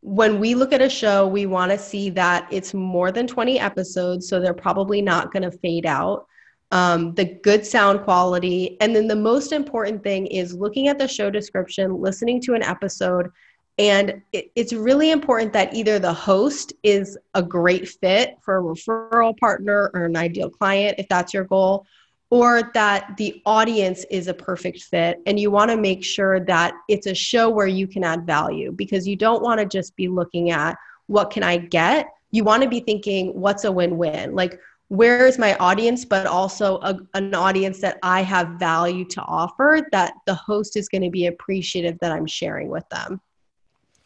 When 0.00 0.38
we 0.38 0.54
look 0.54 0.72
at 0.72 0.80
a 0.80 0.88
show, 0.88 1.26
we 1.26 1.46
want 1.46 1.72
to 1.72 1.78
see 1.78 2.10
that 2.10 2.48
it's 2.50 2.72
more 2.72 3.10
than 3.12 3.26
20 3.26 3.58
episodes, 3.58 4.28
so 4.28 4.40
they're 4.40 4.54
probably 4.54 5.02
not 5.02 5.32
going 5.32 5.42
to 5.42 5.58
fade 5.58 5.86
out. 5.86 6.26
Um, 6.70 7.14
the 7.14 7.24
good 7.24 7.66
sound 7.66 8.02
quality. 8.02 8.76
And 8.80 8.94
then 8.94 9.08
the 9.08 9.16
most 9.16 9.52
important 9.52 10.02
thing 10.02 10.26
is 10.26 10.54
looking 10.54 10.88
at 10.88 10.98
the 10.98 11.08
show 11.08 11.30
description, 11.30 12.00
listening 12.00 12.40
to 12.42 12.54
an 12.54 12.62
episode. 12.62 13.30
And 13.78 14.22
it, 14.32 14.50
it's 14.54 14.72
really 14.72 15.10
important 15.10 15.52
that 15.54 15.74
either 15.74 15.98
the 15.98 16.12
host 16.12 16.72
is 16.82 17.16
a 17.34 17.42
great 17.42 17.88
fit 17.88 18.36
for 18.42 18.58
a 18.58 18.62
referral 18.62 19.36
partner 19.38 19.90
or 19.94 20.04
an 20.04 20.16
ideal 20.16 20.50
client, 20.50 20.96
if 20.98 21.08
that's 21.08 21.32
your 21.32 21.44
goal, 21.44 21.86
or 22.30 22.70
that 22.74 23.16
the 23.16 23.40
audience 23.46 24.04
is 24.10 24.28
a 24.28 24.34
perfect 24.34 24.82
fit 24.82 25.20
and 25.26 25.40
you 25.40 25.50
want 25.50 25.70
to 25.70 25.76
make 25.76 26.04
sure 26.04 26.40
that 26.40 26.74
it's 26.88 27.06
a 27.06 27.14
show 27.14 27.48
where 27.48 27.66
you 27.66 27.86
can 27.86 28.04
add 28.04 28.26
value 28.26 28.70
because 28.72 29.08
you 29.08 29.16
don't 29.16 29.42
want 29.42 29.58
to 29.58 29.66
just 29.66 29.96
be 29.96 30.08
looking 30.08 30.50
at 30.50 30.76
what 31.06 31.30
can 31.30 31.42
I 31.42 31.56
get? 31.56 32.08
You 32.30 32.44
want 32.44 32.62
to 32.62 32.68
be 32.68 32.80
thinking 32.80 33.28
what's 33.28 33.64
a 33.64 33.72
win-win? 33.72 34.34
Like 34.34 34.60
where 34.88 35.26
is 35.26 35.38
my 35.38 35.54
audience 35.56 36.04
but 36.04 36.26
also 36.26 36.78
a, 36.80 36.98
an 37.14 37.34
audience 37.34 37.80
that 37.80 37.98
I 38.02 38.22
have 38.22 38.58
value 38.58 39.04
to 39.06 39.22
offer 39.22 39.80
that 39.92 40.12
the 40.26 40.34
host 40.34 40.76
is 40.76 40.88
going 40.88 41.02
to 41.02 41.10
be 41.10 41.26
appreciative 41.26 41.98
that 42.00 42.12
I'm 42.12 42.26
sharing 42.26 42.68
with 42.68 42.88
them. 42.90 43.20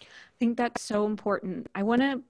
I 0.00 0.06
think 0.38 0.56
that's 0.56 0.82
so 0.82 1.06
important. 1.06 1.68
I 1.74 1.82
want 1.82 2.02
to 2.02 2.22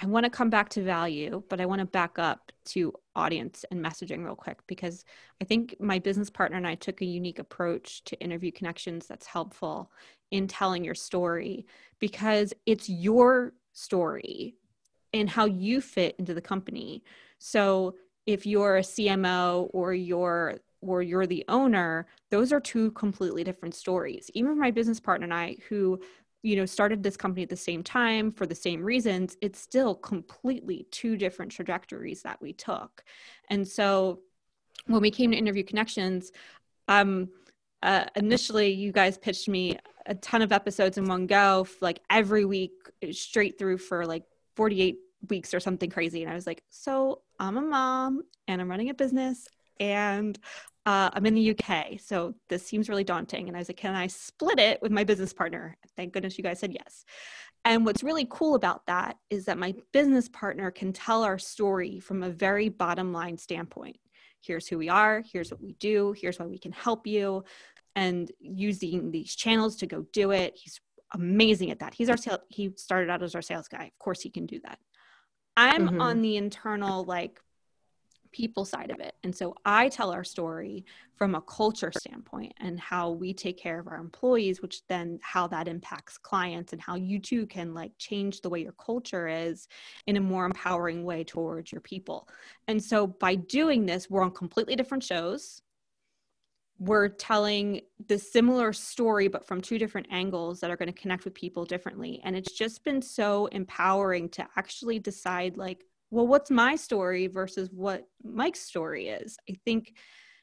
I 0.00 0.06
want 0.06 0.24
to 0.24 0.30
come 0.30 0.50
back 0.50 0.68
to 0.70 0.82
value, 0.82 1.42
but 1.48 1.60
I 1.60 1.66
want 1.66 1.80
to 1.80 1.86
back 1.86 2.18
up 2.18 2.52
to 2.66 2.92
audience 3.14 3.64
and 3.70 3.82
messaging 3.82 4.24
real 4.24 4.34
quick 4.34 4.58
because 4.66 5.04
I 5.40 5.44
think 5.44 5.74
my 5.80 5.98
business 5.98 6.28
partner 6.28 6.58
and 6.58 6.66
I 6.66 6.74
took 6.74 7.00
a 7.00 7.06
unique 7.06 7.38
approach 7.38 8.04
to 8.04 8.20
interview 8.20 8.52
connections 8.52 9.06
that's 9.06 9.26
helpful 9.26 9.90
in 10.30 10.48
telling 10.48 10.84
your 10.84 10.94
story 10.94 11.66
because 11.98 12.52
it's 12.66 12.90
your 12.90 13.54
story 13.72 14.56
and 15.14 15.30
how 15.30 15.46
you 15.46 15.80
fit 15.80 16.14
into 16.18 16.34
the 16.34 16.42
company. 16.42 17.02
So 17.38 17.94
if 18.26 18.44
you're 18.44 18.76
a 18.76 18.82
CMO 18.82 19.70
or 19.72 19.94
you're 19.94 20.58
or 20.82 21.02
you're 21.02 21.26
the 21.26 21.44
owner, 21.48 22.06
those 22.30 22.52
are 22.52 22.60
two 22.60 22.90
completely 22.92 23.42
different 23.42 23.74
stories. 23.74 24.30
Even 24.34 24.58
my 24.58 24.70
business 24.70 25.00
partner 25.00 25.24
and 25.24 25.34
I, 25.34 25.56
who 25.68 26.00
you 26.46 26.54
know 26.54 26.64
started 26.64 27.02
this 27.02 27.16
company 27.16 27.42
at 27.42 27.48
the 27.48 27.56
same 27.56 27.82
time 27.82 28.30
for 28.30 28.46
the 28.46 28.54
same 28.54 28.80
reasons 28.80 29.36
it's 29.42 29.58
still 29.58 29.96
completely 29.96 30.86
two 30.92 31.16
different 31.16 31.50
trajectories 31.50 32.22
that 32.22 32.40
we 32.40 32.52
took. 32.52 33.02
And 33.50 33.66
so 33.66 34.20
when 34.86 35.02
we 35.02 35.10
came 35.10 35.32
to 35.32 35.36
interview 35.36 35.64
connections 35.64 36.30
um 36.86 37.28
uh, 37.82 38.04
initially 38.14 38.70
you 38.70 38.92
guys 38.92 39.18
pitched 39.18 39.48
me 39.48 39.76
a 40.06 40.14
ton 40.14 40.40
of 40.40 40.52
episodes 40.52 40.98
in 40.98 41.04
one 41.06 41.26
go 41.26 41.66
like 41.80 42.00
every 42.10 42.44
week 42.44 42.72
straight 43.10 43.58
through 43.58 43.78
for 43.78 44.06
like 44.06 44.22
48 44.54 44.98
weeks 45.28 45.52
or 45.52 45.60
something 45.60 45.90
crazy. 45.90 46.22
And 46.22 46.30
i 46.30 46.34
was 46.34 46.46
like 46.46 46.62
so 46.70 47.22
i'm 47.40 47.56
a 47.56 47.60
mom 47.60 48.22
and 48.46 48.60
i'm 48.60 48.70
running 48.70 48.90
a 48.90 48.94
business 48.94 49.48
and 49.80 50.38
uh, 50.86 51.10
I'm 51.12 51.26
in 51.26 51.34
the 51.34 51.50
UK, 51.50 52.00
so 52.00 52.34
this 52.48 52.64
seems 52.64 52.88
really 52.88 53.04
daunting. 53.04 53.48
And 53.48 53.56
I 53.56 53.60
was 53.60 53.68
like, 53.68 53.76
can 53.76 53.94
I 53.94 54.06
split 54.06 54.60
it 54.60 54.80
with 54.80 54.92
my 54.92 55.02
business 55.02 55.32
partner? 55.32 55.76
Thank 55.96 56.12
goodness 56.12 56.38
you 56.38 56.44
guys 56.44 56.60
said 56.60 56.72
yes. 56.72 57.04
And 57.64 57.84
what's 57.84 58.04
really 58.04 58.28
cool 58.30 58.54
about 58.54 58.86
that 58.86 59.16
is 59.28 59.46
that 59.46 59.58
my 59.58 59.74
business 59.92 60.28
partner 60.28 60.70
can 60.70 60.92
tell 60.92 61.24
our 61.24 61.38
story 61.38 61.98
from 61.98 62.22
a 62.22 62.30
very 62.30 62.68
bottom 62.68 63.12
line 63.12 63.36
standpoint. 63.36 63.98
Here's 64.40 64.68
who 64.68 64.78
we 64.78 64.88
are, 64.88 65.24
here's 65.32 65.50
what 65.50 65.60
we 65.60 65.72
do, 65.72 66.14
here's 66.16 66.38
why 66.38 66.46
we 66.46 66.58
can 66.58 66.70
help 66.70 67.08
you, 67.08 67.42
and 67.96 68.30
using 68.38 69.10
these 69.10 69.34
channels 69.34 69.74
to 69.76 69.86
go 69.86 70.06
do 70.12 70.30
it. 70.30 70.52
He's 70.54 70.80
amazing 71.14 71.72
at 71.72 71.80
that. 71.80 71.94
He's 71.94 72.08
our 72.08 72.16
sales, 72.16 72.40
he 72.48 72.72
started 72.76 73.10
out 73.10 73.24
as 73.24 73.34
our 73.34 73.42
sales 73.42 73.66
guy. 73.66 73.86
Of 73.86 73.98
course, 73.98 74.20
he 74.20 74.30
can 74.30 74.46
do 74.46 74.60
that. 74.62 74.78
I'm 75.56 75.88
mm-hmm. 75.88 76.00
on 76.00 76.22
the 76.22 76.36
internal, 76.36 77.02
like, 77.02 77.40
people 78.36 78.66
side 78.66 78.90
of 78.90 79.00
it. 79.00 79.14
And 79.24 79.34
so 79.34 79.54
I 79.64 79.88
tell 79.88 80.10
our 80.10 80.24
story 80.24 80.84
from 81.14 81.34
a 81.34 81.40
culture 81.40 81.90
standpoint 81.96 82.52
and 82.60 82.78
how 82.78 83.10
we 83.10 83.32
take 83.32 83.56
care 83.58 83.80
of 83.80 83.88
our 83.88 83.96
employees, 83.96 84.60
which 84.60 84.86
then 84.88 85.18
how 85.22 85.46
that 85.46 85.68
impacts 85.68 86.18
clients 86.18 86.74
and 86.74 86.82
how 86.82 86.96
you 86.96 87.18
too 87.18 87.46
can 87.46 87.72
like 87.72 87.92
change 87.96 88.42
the 88.42 88.50
way 88.50 88.60
your 88.60 88.72
culture 88.72 89.26
is 89.26 89.68
in 90.06 90.18
a 90.18 90.20
more 90.20 90.44
empowering 90.44 91.02
way 91.02 91.24
towards 91.24 91.72
your 91.72 91.80
people. 91.80 92.28
And 92.68 92.82
so 92.82 93.06
by 93.06 93.36
doing 93.36 93.86
this, 93.86 94.10
we're 94.10 94.22
on 94.22 94.32
completely 94.32 94.76
different 94.76 95.02
shows. 95.02 95.62
We're 96.78 97.08
telling 97.08 97.80
the 98.06 98.18
similar 98.18 98.74
story, 98.74 99.28
but 99.28 99.46
from 99.46 99.62
two 99.62 99.78
different 99.78 100.08
angles 100.10 100.60
that 100.60 100.70
are 100.70 100.76
going 100.76 100.92
to 100.92 101.00
connect 101.00 101.24
with 101.24 101.32
people 101.32 101.64
differently. 101.64 102.20
And 102.22 102.36
it's 102.36 102.52
just 102.52 102.84
been 102.84 103.00
so 103.00 103.46
empowering 103.46 104.28
to 104.30 104.46
actually 104.58 104.98
decide, 104.98 105.56
like, 105.56 105.86
well, 106.10 106.26
what's 106.26 106.50
my 106.50 106.76
story 106.76 107.26
versus 107.26 107.70
what 107.72 108.06
Mike's 108.22 108.60
story 108.60 109.08
is? 109.08 109.36
I 109.50 109.56
think 109.64 109.94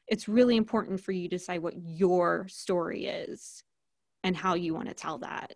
it's 0.07 0.27
really 0.27 0.57
important 0.57 0.99
for 0.99 1.11
you 1.11 1.29
to 1.29 1.37
decide 1.37 1.61
what 1.61 1.75
your 1.77 2.47
story 2.49 3.05
is 3.05 3.63
and 4.23 4.35
how 4.35 4.55
you 4.55 4.73
want 4.73 4.89
to 4.89 4.93
tell 4.93 5.19
that. 5.19 5.53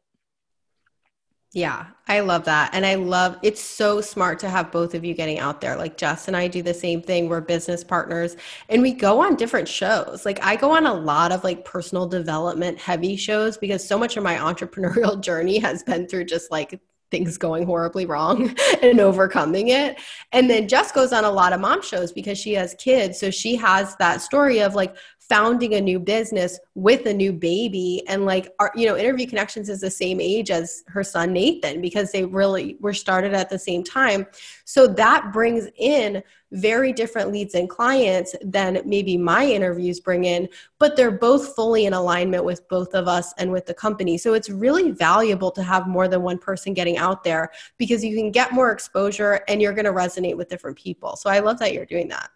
Yeah, 1.53 1.87
I 2.07 2.19
love 2.19 2.43
that. 2.45 2.71
And 2.73 2.85
I 2.85 2.95
love 2.95 3.37
it's 3.41 3.61
so 3.61 4.01
smart 4.01 4.37
to 4.39 4.49
have 4.49 4.71
both 4.71 4.93
of 4.93 5.05
you 5.05 5.13
getting 5.13 5.39
out 5.39 5.61
there. 5.61 5.77
Like 5.77 5.97
Jess 5.97 6.27
and 6.27 6.35
I 6.35 6.47
do 6.47 6.61
the 6.61 6.73
same 6.73 7.01
thing. 7.01 7.29
We're 7.29 7.41
business 7.41 7.83
partners 7.83 8.35
and 8.67 8.81
we 8.81 8.91
go 8.91 9.21
on 9.21 9.35
different 9.35 9.67
shows. 9.67 10.25
Like 10.25 10.43
I 10.43 10.57
go 10.57 10.71
on 10.71 10.85
a 10.85 10.93
lot 10.93 11.31
of 11.31 11.43
like 11.45 11.63
personal 11.63 12.05
development 12.05 12.77
heavy 12.77 13.15
shows 13.15 13.57
because 13.57 13.85
so 13.85 13.97
much 13.97 14.17
of 14.17 14.23
my 14.23 14.35
entrepreneurial 14.37 15.19
journey 15.19 15.57
has 15.59 15.83
been 15.83 16.07
through 16.07 16.25
just 16.25 16.51
like 16.51 16.79
things 17.09 17.37
going 17.37 17.65
horribly 17.65 18.05
wrong 18.05 18.55
and 18.81 18.99
overcoming 18.99 19.69
it. 19.69 19.97
And 20.31 20.49
then 20.49 20.67
Jess 20.67 20.91
goes 20.91 21.13
on 21.13 21.23
a 21.23 21.31
lot 21.31 21.53
of 21.53 21.59
mom 21.59 21.81
shows 21.81 22.11
because 22.11 22.37
she 22.37 22.53
has 22.53 22.75
kids. 22.75 23.19
So 23.19 23.31
she 23.31 23.55
has 23.55 23.95
that 23.97 24.21
story 24.21 24.59
of 24.59 24.75
like 24.75 24.95
founding 25.29 25.73
a 25.73 25.81
new 25.81 25.99
business 25.99 26.59
with 26.75 27.05
a 27.05 27.13
new 27.13 27.33
baby. 27.33 28.03
And 28.07 28.25
like, 28.25 28.53
our, 28.59 28.71
you 28.75 28.85
know, 28.85 28.95
Interview 28.95 29.27
Connections 29.27 29.69
is 29.69 29.81
the 29.81 29.91
same 29.91 30.21
age 30.21 30.51
as 30.51 30.83
her 30.87 31.03
son 31.03 31.33
Nathan 31.33 31.81
because 31.81 32.11
they 32.11 32.23
really 32.23 32.77
were 32.79 32.93
started 32.93 33.33
at 33.33 33.49
the 33.49 33.59
same 33.59 33.83
time. 33.83 34.25
So 34.63 34.87
that 34.87 35.33
brings 35.33 35.67
in 35.77 36.23
very 36.51 36.93
different 36.93 37.31
leads 37.31 37.55
and 37.55 37.69
clients 37.69 38.33
than 38.41 38.81
maybe 38.85 39.17
my 39.17 39.45
interviews 39.45 39.99
bring 39.99 40.23
in, 40.23 40.47
but 40.79 40.95
they're 40.95 41.11
both 41.11 41.55
fully 41.55 41.85
in 41.85 41.93
alignment 41.93 42.45
with 42.45 42.67
both 42.69 42.93
of 42.93 43.07
us 43.07 43.33
and 43.37 43.51
with 43.51 43.65
the 43.65 43.73
company. 43.73 44.17
So 44.17 44.33
it's 44.33 44.49
really 44.49 44.91
valuable 44.91 45.51
to 45.51 45.63
have 45.63 45.87
more 45.87 46.07
than 46.07 46.21
one 46.21 46.37
person 46.37 46.73
getting 46.73 46.97
out 46.97 47.23
there 47.25 47.51
because 47.77 48.03
you 48.03 48.15
can 48.15 48.31
get 48.31 48.53
more 48.53 48.71
exposure 48.71 49.41
and 49.49 49.61
you're 49.61 49.73
going 49.73 49.85
to 49.85 49.91
resonate 49.91 50.37
with 50.37 50.47
different 50.47 50.77
people. 50.77 51.17
So 51.17 51.29
I 51.29 51.39
love 51.39 51.59
that 51.59 51.73
you're 51.73 51.85
doing 51.85 52.07
that. 52.09 52.29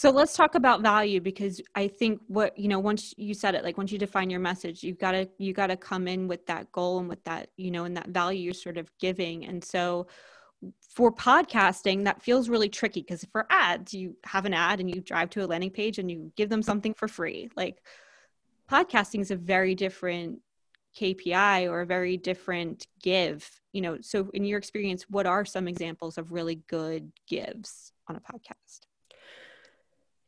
So 0.00 0.08
let's 0.08 0.34
talk 0.34 0.54
about 0.54 0.80
value 0.80 1.20
because 1.20 1.60
I 1.74 1.86
think 1.86 2.22
what 2.26 2.58
you 2.58 2.68
know 2.68 2.78
once 2.78 3.12
you 3.18 3.34
said 3.34 3.54
it 3.54 3.62
like 3.62 3.76
once 3.76 3.92
you 3.92 3.98
define 3.98 4.30
your 4.30 4.40
message 4.40 4.82
you've 4.82 4.98
got 4.98 5.12
to 5.12 5.28
you 5.36 5.52
got 5.52 5.66
to 5.66 5.76
come 5.76 6.08
in 6.08 6.26
with 6.26 6.46
that 6.46 6.72
goal 6.72 7.00
and 7.00 7.06
with 7.06 7.22
that 7.24 7.50
you 7.58 7.70
know 7.70 7.84
and 7.84 7.94
that 7.98 8.08
value 8.08 8.44
you're 8.44 8.54
sort 8.54 8.78
of 8.78 8.90
giving. 8.98 9.44
And 9.44 9.62
so 9.62 10.06
for 10.88 11.12
podcasting 11.12 12.04
that 12.04 12.22
feels 12.22 12.48
really 12.48 12.70
tricky 12.70 13.02
because 13.02 13.26
for 13.30 13.46
ads 13.50 13.92
you 13.92 14.16
have 14.24 14.46
an 14.46 14.54
ad 14.54 14.80
and 14.80 14.88
you 14.88 15.02
drive 15.02 15.28
to 15.30 15.44
a 15.44 15.46
landing 15.46 15.68
page 15.70 15.98
and 15.98 16.10
you 16.10 16.32
give 16.34 16.48
them 16.48 16.62
something 16.62 16.94
for 16.94 17.06
free. 17.06 17.50
Like 17.54 17.82
podcasting 18.72 19.20
is 19.20 19.30
a 19.30 19.36
very 19.36 19.74
different 19.74 20.40
kpi 20.98 21.68
or 21.70 21.82
a 21.82 21.86
very 21.86 22.16
different 22.16 22.86
give 23.02 23.46
you 23.74 23.82
know. 23.82 23.98
So 24.00 24.30
in 24.32 24.46
your 24.46 24.56
experience 24.56 25.04
what 25.10 25.26
are 25.26 25.44
some 25.44 25.68
examples 25.68 26.16
of 26.16 26.32
really 26.32 26.62
good 26.68 27.12
gives 27.28 27.92
on 28.08 28.16
a 28.16 28.20
podcast 28.20 28.86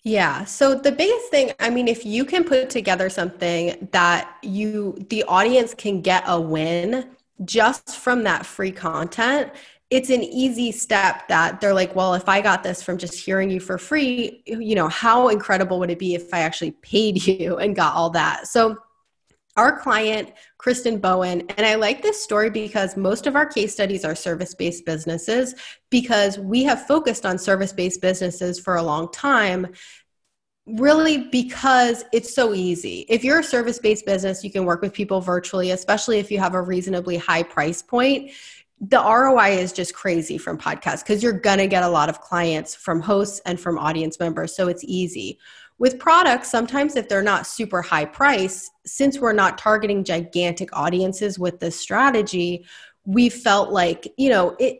yeah. 0.05 0.45
So 0.45 0.75
the 0.75 0.91
biggest 0.91 1.31
thing, 1.31 1.53
I 1.61 1.71
mean, 1.71 1.87
if 1.87 2.05
you 2.05 2.25
can 2.25 2.43
put 2.43 2.71
together 2.71 3.09
something 3.09 3.88
that 3.93 4.37
you, 4.43 4.97
the 5.11 5.23
audience 5.25 5.75
can 5.75 6.01
get 6.01 6.25
a 6.27 6.41
win 6.41 7.11
just 7.45 7.97
from 7.97 8.25
that 8.25 8.45
free 8.45 8.73
content, 8.73 9.53
it's 9.91 10.11
an 10.11 10.23
easy 10.23 10.73
step 10.73 11.29
that 11.29 11.61
they're 11.61 11.75
like, 11.75 11.95
well, 11.95 12.15
if 12.15 12.29
I 12.29 12.41
got 12.41 12.62
this 12.62 12.83
from 12.83 12.99
just 12.99 13.15
hearing 13.15 13.51
you 13.51 13.61
for 13.61 13.79
free, 13.79 14.43
you 14.47 14.75
know, 14.75 14.88
how 14.88 15.29
incredible 15.29 15.79
would 15.81 15.91
it 15.91 15.99
be 15.99 16.15
if 16.15 16.33
I 16.33 16.41
actually 16.41 16.73
paid 16.73 17.25
you 17.27 17.59
and 17.59 17.77
got 17.77 17.95
all 17.95 18.11
that? 18.11 18.49
So, 18.49 18.79
our 19.57 19.79
client, 19.79 20.33
Kristen 20.59 20.99
Bowen, 20.99 21.43
and 21.57 21.67
I 21.67 21.75
like 21.75 22.03
this 22.03 22.23
story 22.23 22.51
because 22.51 22.97
most 22.97 23.27
of 23.27 23.37
our 23.37 23.47
case 23.47 23.73
studies 23.73 24.05
are 24.05 24.15
service 24.15 24.55
based 24.55 24.87
businesses 24.87 25.55
because 25.91 26.38
we 26.38 26.65
have 26.65 26.87
focused 26.87 27.27
on 27.27 27.38
service 27.38 27.73
based 27.73 28.01
businesses 28.01 28.59
for 28.59 28.77
a 28.77 28.83
long 28.83 29.11
time 29.12 29.69
really 30.67 31.29
because 31.33 32.05
it's 32.12 32.33
so 32.33 32.55
easy. 32.55 33.05
If 33.09 33.25
you're 33.25 33.41
a 33.41 33.45
service 33.45 33.81
based 33.81 34.07
business, 34.07 34.45
you 34.45 34.51
can 34.51 34.65
work 34.65 34.81
with 34.81 34.93
people 34.93 35.21
virtually, 35.21 35.73
especially 35.73 36.21
if 36.21 36.31
you 36.31 36.38
have 36.38 36.55
a 36.55 36.62
reasonably 36.62 37.17
high 37.17 37.43
price 37.43 37.83
point 37.83 38.31
the 38.83 38.99
ROI 38.99 39.59
is 39.59 39.73
just 39.73 39.95
crazy 39.95 40.37
from 40.37 40.59
podcasts 40.59 41.05
because 41.05 41.23
you're 41.23 41.33
going 41.33 41.59
to 41.59 41.69
get 41.69 41.85
a 41.85 41.88
lot 41.88 42.09
of 42.09 42.21
clients 42.21 42.75
from 42.75 43.01
hosts 43.01 43.41
and 43.47 43.61
from 43.61 43.79
audience 43.79 44.19
members. 44.19 44.57
So 44.57 44.67
it's 44.67 44.83
easy. 44.83 45.38
With 45.83 45.99
products, 45.99 46.49
sometimes 46.49 46.95
if 46.95 47.09
they're 47.09 47.25
not 47.25 47.45
super 47.45 47.83
high 47.83 48.05
price, 48.05 48.71
since 48.87 49.18
we're 49.18 49.33
not 49.33 49.59
targeting 49.59 50.05
gigantic 50.05 50.68
audiences 50.73 51.40
with 51.40 51.59
this 51.59 51.75
strategy, 51.75 52.64
we 53.05 53.29
felt 53.29 53.71
like, 53.71 54.07
you 54.16 54.31
know, 54.31 54.55
it 54.61 54.79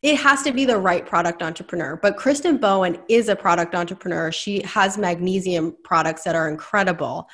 it 0.00 0.16
has 0.16 0.42
to 0.44 0.52
be 0.52 0.64
the 0.64 0.78
right 0.78 1.04
product 1.04 1.42
entrepreneur. 1.42 1.96
But 1.96 2.16
Kristen 2.16 2.56
Bowen 2.56 2.96
is 3.10 3.28
a 3.28 3.36
product 3.36 3.74
entrepreneur. 3.74 4.32
She 4.32 4.62
has 4.62 4.96
magnesium 4.96 5.76
products 5.84 6.22
that 6.24 6.34
are 6.34 6.48
incredible. 6.48 7.28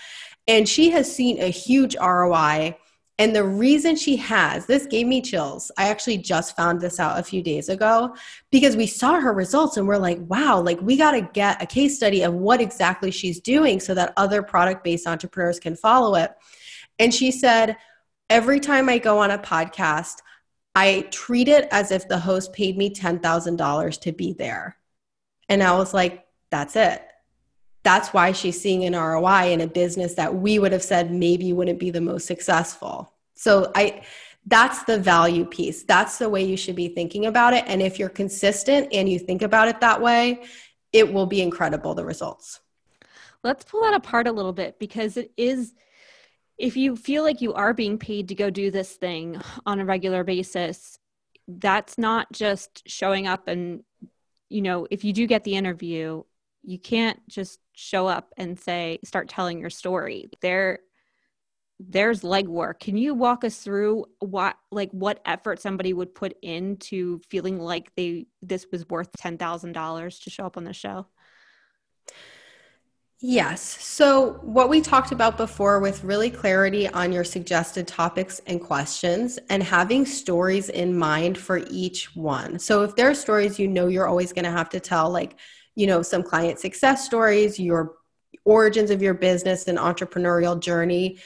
And 0.49 0.69
she 0.69 0.91
has 0.91 1.15
seen 1.15 1.41
a 1.41 1.51
huge 1.51 1.95
ROI 1.95 2.77
and 3.23 3.37
the 3.37 3.45
reason 3.45 3.95
she 3.95 4.17
has, 4.17 4.67
this 4.67 4.85
gave 4.85 5.07
me 5.07 5.23
chills. 5.23 5.71
I 5.79 5.91
actually 5.91 6.19
just 6.19 6.57
found 6.57 6.81
this 6.81 6.99
out 6.99 7.21
a 7.21 7.23
few 7.23 7.41
days 7.41 7.69
ago 7.69 8.17
because 8.51 8.77
we 8.77 8.89
saw 8.89 9.21
her 9.21 9.33
results 9.33 9.77
and 9.77 9.87
we're 9.87 9.97
like, 9.97 10.19
wow, 10.23 10.61
like 10.61 10.81
we 10.81 10.97
got 10.97 11.13
to 11.13 11.21
get 11.21 11.63
a 11.63 11.67
case 11.67 11.95
study 11.95 12.23
of 12.23 12.35
what 12.35 12.61
exactly 12.61 13.13
she's 13.13 13.39
doing 13.39 13.79
so 13.79 13.95
that 13.95 14.13
other 14.17 14.43
product 14.43 14.83
based 14.83 15.07
entrepreneurs 15.07 15.61
can 15.61 15.77
follow 15.77 16.17
it. 16.17 16.33
And 16.99 17.15
she 17.15 17.31
said, 17.31 17.77
every 18.29 18.59
time 18.59 18.89
I 18.89 18.99
go 18.99 19.21
on 19.21 19.31
a 19.31 19.39
podcast, 19.39 20.17
I 20.75 21.07
treat 21.13 21.47
it 21.47 21.69
as 21.71 21.93
if 21.93 22.09
the 22.09 22.19
host 22.19 22.53
paid 22.53 22.77
me 22.77 22.93
$10,000 22.93 24.01
to 24.01 24.11
be 24.11 24.33
there. 24.33 24.79
And 25.49 25.63
I 25.63 25.77
was 25.77 25.95
like, 25.95 26.27
that's 26.51 26.75
it 26.75 27.03
that's 27.83 28.13
why 28.13 28.33
she's 28.33 28.61
seeing 28.61 28.85
an 28.85 28.95
ROI 28.95 29.53
in 29.53 29.61
a 29.61 29.67
business 29.67 30.15
that 30.15 30.35
we 30.35 30.59
would 30.59 30.73
have 30.73 30.83
said 30.83 31.13
maybe 31.13 31.53
wouldn't 31.53 31.81
be 31.81 31.91
the 31.91 32.01
most 32.01 32.27
successful. 32.27 33.12
So 33.43 33.73
I 33.75 34.03
that's 34.47 34.85
the 34.85 34.99
value 34.99 35.45
piece. 35.45 35.83
That's 35.83 36.19
the 36.19 36.29
way 36.29 36.45
you 36.45 36.57
should 36.57 36.77
be 36.77 36.89
thinking 36.89 37.27
about 37.27 37.55
it 37.55 37.65
and 37.67 37.83
if 37.83 37.99
you're 37.99 38.09
consistent 38.09 38.89
and 38.93 39.09
you 39.09 39.19
think 39.19 39.43
about 39.43 39.67
it 39.67 39.81
that 39.81 40.01
way, 40.01 40.45
it 40.93 41.13
will 41.13 41.27
be 41.27 41.43
incredible 41.43 41.95
the 41.95 42.05
results. 42.05 42.61
Let's 43.43 43.65
pull 43.65 43.83
that 43.83 43.95
apart 43.95 44.29
a 44.29 44.33
little 44.33 44.53
bit 44.53 44.79
because 44.79 45.17
it 45.17 45.33
is 45.37 45.75
if 46.57 46.77
you 46.77 46.95
feel 46.95 47.25
like 47.25 47.41
you 47.41 47.53
are 47.55 47.75
being 47.75 47.99
paid 47.99 48.29
to 48.29 48.37
go 48.37 48.49
do 48.49 48.71
this 48.71 48.93
thing 48.93 49.41
on 49.67 49.81
a 49.81 49.85
regular 49.85 50.23
basis, 50.23 51.01
that's 51.49 51.99
not 51.99 52.31
just 52.33 52.89
showing 52.89 53.27
up 53.27 53.49
and 53.49 53.83
you 54.49 54.63
know, 54.63 54.87
if 54.91 55.03
you 55.03 55.13
do 55.13 55.27
get 55.27 55.45
the 55.45 55.57
interview, 55.57 56.23
you 56.63 56.79
can't 56.79 57.19
just 57.29 57.59
show 57.73 58.07
up 58.07 58.33
and 58.37 58.61
say 58.61 59.01
start 59.03 59.29
telling 59.29 59.59
your 59.59 59.71
story 59.71 60.29
there 60.43 60.81
there's 61.89 62.23
legwork 62.23 62.79
can 62.81 62.97
you 62.97 63.15
walk 63.15 63.45
us 63.45 63.59
through 63.59 64.05
what 64.21 64.57
like 64.71 64.91
what 64.93 65.21
effort 65.25 65.61
somebody 65.61 65.93
would 65.93 66.15
put 66.15 66.37
into 66.43 67.19
feeling 67.29 67.59
like 67.59 67.95
they 67.97 68.27
this 68.41 68.67
was 68.71 68.89
worth 68.89 69.11
$10,000 69.13 70.23
to 70.23 70.31
show 70.31 70.47
up 70.47 70.57
on 70.57 70.65
the 70.65 70.73
show 70.73 71.07
Yes. 73.25 73.63
So, 73.63 74.41
what 74.43 74.69
we 74.69 74.81
talked 74.81 75.13
about 75.13 75.37
before 75.37 75.79
with 75.79 76.03
really 76.03 76.29
clarity 76.29 76.89
on 76.89 77.13
your 77.13 77.23
suggested 77.23 77.87
topics 77.87 78.41
and 78.49 78.61
questions 78.61 79.39
and 79.49 79.63
having 79.63 80.05
stories 80.05 80.71
in 80.71 80.99
mind 80.99 81.39
for 81.39 81.63
each 81.71 82.17
one. 82.17 82.59
So, 82.59 82.83
if 82.83 82.97
there 82.97 83.09
are 83.09 83.15
stories 83.15 83.61
you 83.61 83.69
know 83.69 83.87
you're 83.87 84.09
always 84.09 84.33
going 84.33 84.45
to 84.45 84.51
have 84.51 84.69
to 84.71 84.81
tell, 84.81 85.09
like 85.09 85.39
you 85.77 85.87
know 85.87 86.03
some 86.03 86.25
client 86.25 86.59
success 86.59 87.05
stories 87.05 87.61
your 87.61 87.95
origins 88.45 88.91
of 88.91 89.03
your 89.03 89.15
business 89.15 89.69
and 89.69 89.79
entrepreneurial 89.79 90.59
journey 90.59 91.19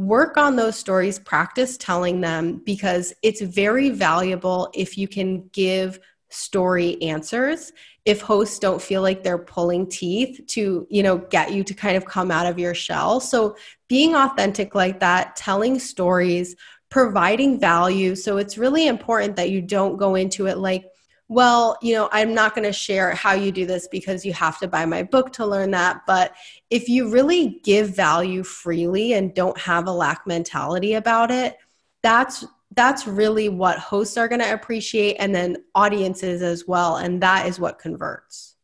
work 0.00 0.38
on 0.38 0.56
those 0.56 0.76
stories 0.76 1.18
practice 1.18 1.76
telling 1.76 2.22
them 2.22 2.62
because 2.64 3.12
it's 3.22 3.42
very 3.42 3.90
valuable 3.90 4.70
if 4.74 4.96
you 4.96 5.06
can 5.06 5.46
give 5.52 6.00
story 6.30 7.00
answers. 7.02 7.72
If 8.06 8.22
hosts 8.22 8.58
don't 8.58 8.80
feel 8.80 9.02
like 9.02 9.22
they're 9.22 9.36
pulling 9.36 9.88
teeth 9.88 10.40
to 10.48 10.86
you 10.88 11.02
know 11.02 11.18
get 11.18 11.52
you 11.52 11.62
to 11.64 11.74
kind 11.74 11.96
of 11.96 12.06
come 12.06 12.30
out 12.30 12.46
of 12.46 12.58
your 12.58 12.74
shell. 12.74 13.20
So 13.20 13.56
being 13.88 14.14
authentic 14.14 14.74
like 14.74 15.00
that 15.00 15.36
telling 15.36 15.78
stories 15.78 16.56
providing 16.90 17.60
value. 17.60 18.16
So 18.16 18.38
it's 18.38 18.58
really 18.58 18.88
important 18.88 19.36
that 19.36 19.50
you 19.50 19.60
don't 19.60 19.98
go 19.98 20.14
into 20.14 20.46
it 20.46 20.56
like 20.56 20.86
well, 21.30 21.78
you 21.80 21.94
know, 21.94 22.08
I'm 22.10 22.34
not 22.34 22.56
going 22.56 22.66
to 22.66 22.72
share 22.72 23.12
how 23.12 23.34
you 23.34 23.52
do 23.52 23.64
this 23.64 23.86
because 23.86 24.26
you 24.26 24.32
have 24.32 24.58
to 24.58 24.66
buy 24.66 24.84
my 24.84 25.04
book 25.04 25.32
to 25.34 25.46
learn 25.46 25.70
that. 25.70 26.02
But 26.04 26.34
if 26.70 26.88
you 26.88 27.08
really 27.08 27.60
give 27.62 27.94
value 27.94 28.42
freely 28.42 29.12
and 29.12 29.32
don't 29.32 29.56
have 29.56 29.86
a 29.86 29.92
lack 29.92 30.26
mentality 30.26 30.94
about 30.94 31.30
it, 31.30 31.56
that's 32.02 32.44
that's 32.74 33.06
really 33.06 33.48
what 33.48 33.78
hosts 33.78 34.16
are 34.16 34.26
going 34.26 34.40
to 34.40 34.52
appreciate 34.52 35.14
and 35.20 35.32
then 35.32 35.56
audiences 35.74 36.42
as 36.42 36.66
well 36.66 36.96
and 36.96 37.20
that 37.20 37.46
is 37.46 37.58
what 37.58 37.80
converts 37.80 38.54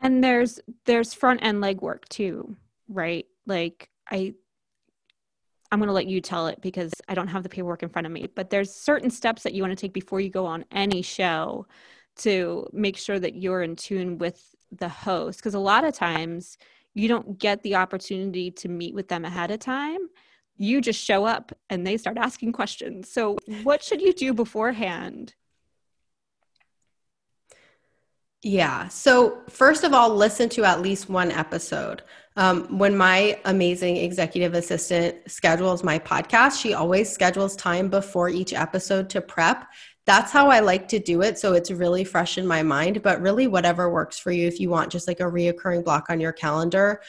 and 0.00 0.22
there's 0.22 0.58
there's 0.84 1.14
front 1.14 1.40
end 1.44 1.62
legwork 1.62 2.04
too 2.08 2.56
right 2.88 3.26
like 3.46 3.88
i 4.10 4.34
I'm 5.70 5.78
going 5.78 5.88
to 5.88 5.94
let 5.94 6.06
you 6.06 6.20
tell 6.20 6.46
it 6.46 6.60
because 6.62 6.92
I 7.08 7.14
don't 7.14 7.28
have 7.28 7.42
the 7.42 7.48
paperwork 7.48 7.82
in 7.82 7.88
front 7.88 8.06
of 8.06 8.12
me. 8.12 8.28
But 8.34 8.50
there's 8.50 8.74
certain 8.74 9.10
steps 9.10 9.42
that 9.42 9.52
you 9.52 9.62
want 9.62 9.76
to 9.76 9.80
take 9.80 9.92
before 9.92 10.20
you 10.20 10.30
go 10.30 10.46
on 10.46 10.64
any 10.70 11.02
show 11.02 11.66
to 12.18 12.66
make 12.72 12.96
sure 12.96 13.18
that 13.18 13.36
you're 13.36 13.62
in 13.62 13.76
tune 13.76 14.18
with 14.18 14.54
the 14.72 14.88
host. 14.88 15.38
Because 15.38 15.54
a 15.54 15.58
lot 15.58 15.84
of 15.84 15.94
times 15.94 16.56
you 16.94 17.08
don't 17.08 17.38
get 17.38 17.62
the 17.62 17.76
opportunity 17.76 18.50
to 18.50 18.68
meet 18.68 18.94
with 18.94 19.08
them 19.08 19.24
ahead 19.24 19.50
of 19.50 19.60
time. 19.60 20.00
You 20.56 20.80
just 20.80 21.02
show 21.02 21.24
up 21.24 21.52
and 21.70 21.86
they 21.86 21.96
start 21.96 22.18
asking 22.18 22.52
questions. 22.52 23.10
So, 23.10 23.36
what 23.62 23.82
should 23.82 24.00
you 24.00 24.12
do 24.12 24.34
beforehand? 24.34 25.34
Yeah. 28.42 28.88
So, 28.88 29.40
first 29.48 29.84
of 29.84 29.92
all, 29.92 30.14
listen 30.14 30.48
to 30.50 30.64
at 30.64 30.80
least 30.80 31.08
one 31.08 31.30
episode. 31.30 32.02
Um, 32.38 32.78
when 32.78 32.96
my 32.96 33.36
amazing 33.46 33.96
executive 33.96 34.54
assistant 34.54 35.28
schedules 35.28 35.82
my 35.82 35.98
podcast, 35.98 36.60
she 36.60 36.72
always 36.72 37.10
schedules 37.10 37.56
time 37.56 37.88
before 37.88 38.28
each 38.28 38.52
episode 38.54 39.10
to 39.10 39.20
prep. 39.20 39.66
That's 40.06 40.30
how 40.30 40.48
I 40.48 40.60
like 40.60 40.86
to 40.88 41.00
do 41.00 41.22
it. 41.22 41.36
So 41.36 41.54
it's 41.54 41.72
really 41.72 42.04
fresh 42.04 42.38
in 42.38 42.46
my 42.46 42.62
mind, 42.62 43.02
but 43.02 43.20
really, 43.20 43.48
whatever 43.48 43.90
works 43.90 44.20
for 44.20 44.30
you. 44.30 44.46
If 44.46 44.60
you 44.60 44.70
want 44.70 44.92
just 44.92 45.08
like 45.08 45.18
a 45.18 45.24
reoccurring 45.24 45.84
block 45.84 46.10
on 46.10 46.20
your 46.20 46.32
calendar, 46.32 47.00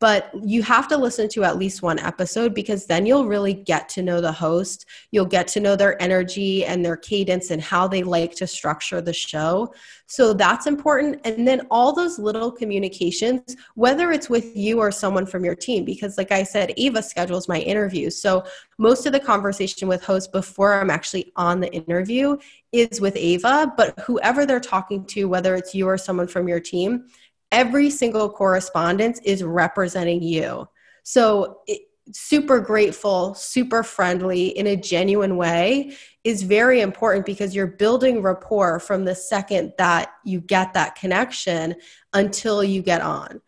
but 0.00 0.30
you 0.44 0.62
have 0.62 0.86
to 0.88 0.96
listen 0.96 1.28
to 1.30 1.44
at 1.44 1.58
least 1.58 1.82
one 1.82 1.98
episode 1.98 2.54
because 2.54 2.86
then 2.86 3.04
you'll 3.04 3.26
really 3.26 3.54
get 3.54 3.88
to 3.90 4.02
know 4.02 4.20
the 4.20 4.30
host. 4.30 4.86
You'll 5.10 5.26
get 5.26 5.48
to 5.48 5.60
know 5.60 5.74
their 5.74 6.00
energy 6.00 6.64
and 6.64 6.84
their 6.84 6.96
cadence 6.96 7.50
and 7.50 7.60
how 7.60 7.88
they 7.88 8.04
like 8.04 8.34
to 8.36 8.46
structure 8.46 9.00
the 9.00 9.12
show. 9.12 9.72
So 10.06 10.32
that's 10.32 10.66
important. 10.66 11.20
And 11.24 11.46
then 11.46 11.66
all 11.70 11.92
those 11.92 12.18
little 12.18 12.50
communications, 12.52 13.56
whether 13.74 14.12
it's 14.12 14.30
with 14.30 14.56
you 14.56 14.78
or 14.78 14.92
someone 14.92 15.26
from 15.26 15.44
your 15.44 15.56
team, 15.56 15.84
because 15.84 16.16
like 16.16 16.30
I 16.30 16.44
said, 16.44 16.72
Ava 16.76 17.02
schedules 17.02 17.48
my 17.48 17.58
interviews. 17.58 18.20
So 18.20 18.44
most 18.78 19.04
of 19.04 19.12
the 19.12 19.20
conversation 19.20 19.88
with 19.88 20.04
hosts 20.04 20.28
before 20.28 20.80
I'm 20.80 20.90
actually 20.90 21.32
on 21.34 21.60
the 21.60 21.72
interview 21.72 22.36
is 22.72 23.00
with 23.00 23.16
Ava, 23.16 23.72
but 23.76 23.98
whoever 24.00 24.46
they're 24.46 24.60
talking 24.60 25.04
to, 25.06 25.24
whether 25.24 25.56
it's 25.56 25.74
you 25.74 25.86
or 25.86 25.98
someone 25.98 26.28
from 26.28 26.46
your 26.46 26.60
team, 26.60 27.06
every 27.52 27.90
single 27.90 28.28
correspondence 28.28 29.20
is 29.24 29.42
representing 29.42 30.22
you. 30.22 30.68
So, 31.02 31.60
it, 31.66 31.82
super 32.12 32.60
grateful, 32.60 33.34
super 33.34 33.82
friendly 33.82 34.48
in 34.48 34.66
a 34.68 34.76
genuine 34.76 35.36
way 35.36 35.96
is 36.24 36.42
very 36.42 36.80
important 36.80 37.26
because 37.26 37.54
you're 37.54 37.66
building 37.66 38.22
rapport 38.22 38.80
from 38.80 39.04
the 39.04 39.14
second 39.14 39.72
that 39.78 40.12
you 40.24 40.40
get 40.40 40.72
that 40.74 40.94
connection 40.94 41.74
until 42.12 42.62
you 42.64 42.82
get 42.82 43.00
on. 43.00 43.40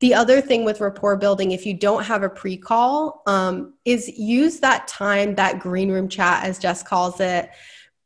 The 0.00 0.14
other 0.14 0.40
thing 0.40 0.64
with 0.64 0.80
rapport 0.80 1.16
building, 1.16 1.52
if 1.52 1.64
you 1.64 1.74
don't 1.74 2.04
have 2.04 2.22
a 2.22 2.28
pre 2.28 2.56
call, 2.56 3.22
um, 3.26 3.74
is 3.84 4.08
use 4.08 4.60
that 4.60 4.88
time, 4.88 5.36
that 5.36 5.60
green 5.60 5.90
room 5.90 6.08
chat, 6.08 6.44
as 6.44 6.58
Jess 6.58 6.82
calls 6.82 7.20
it, 7.20 7.50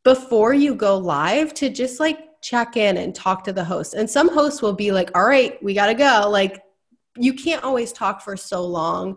before 0.05 0.53
you 0.53 0.75
go 0.75 0.99
live 0.99 1.55
to 1.55 1.71
just 1.71 1.99
like 1.99 2.19
check 2.47 2.77
in 2.77 2.97
and 2.97 3.13
talk 3.13 3.43
to 3.43 3.53
the 3.53 3.65
host. 3.65 3.95
And 3.95 4.09
some 4.09 4.33
hosts 4.33 4.63
will 4.63 4.73
be 4.73 4.93
like, 4.93 5.11
all 5.17 5.27
right, 5.27 5.61
we 5.63 5.75
got 5.75 5.87
to 5.87 5.95
go. 5.95 6.29
Like, 6.31 6.63
you 7.19 7.33
can't 7.33 7.65
always 7.65 7.93
talk 7.93 8.21
for 8.21 8.37
so 8.37 8.65
long. 8.65 9.17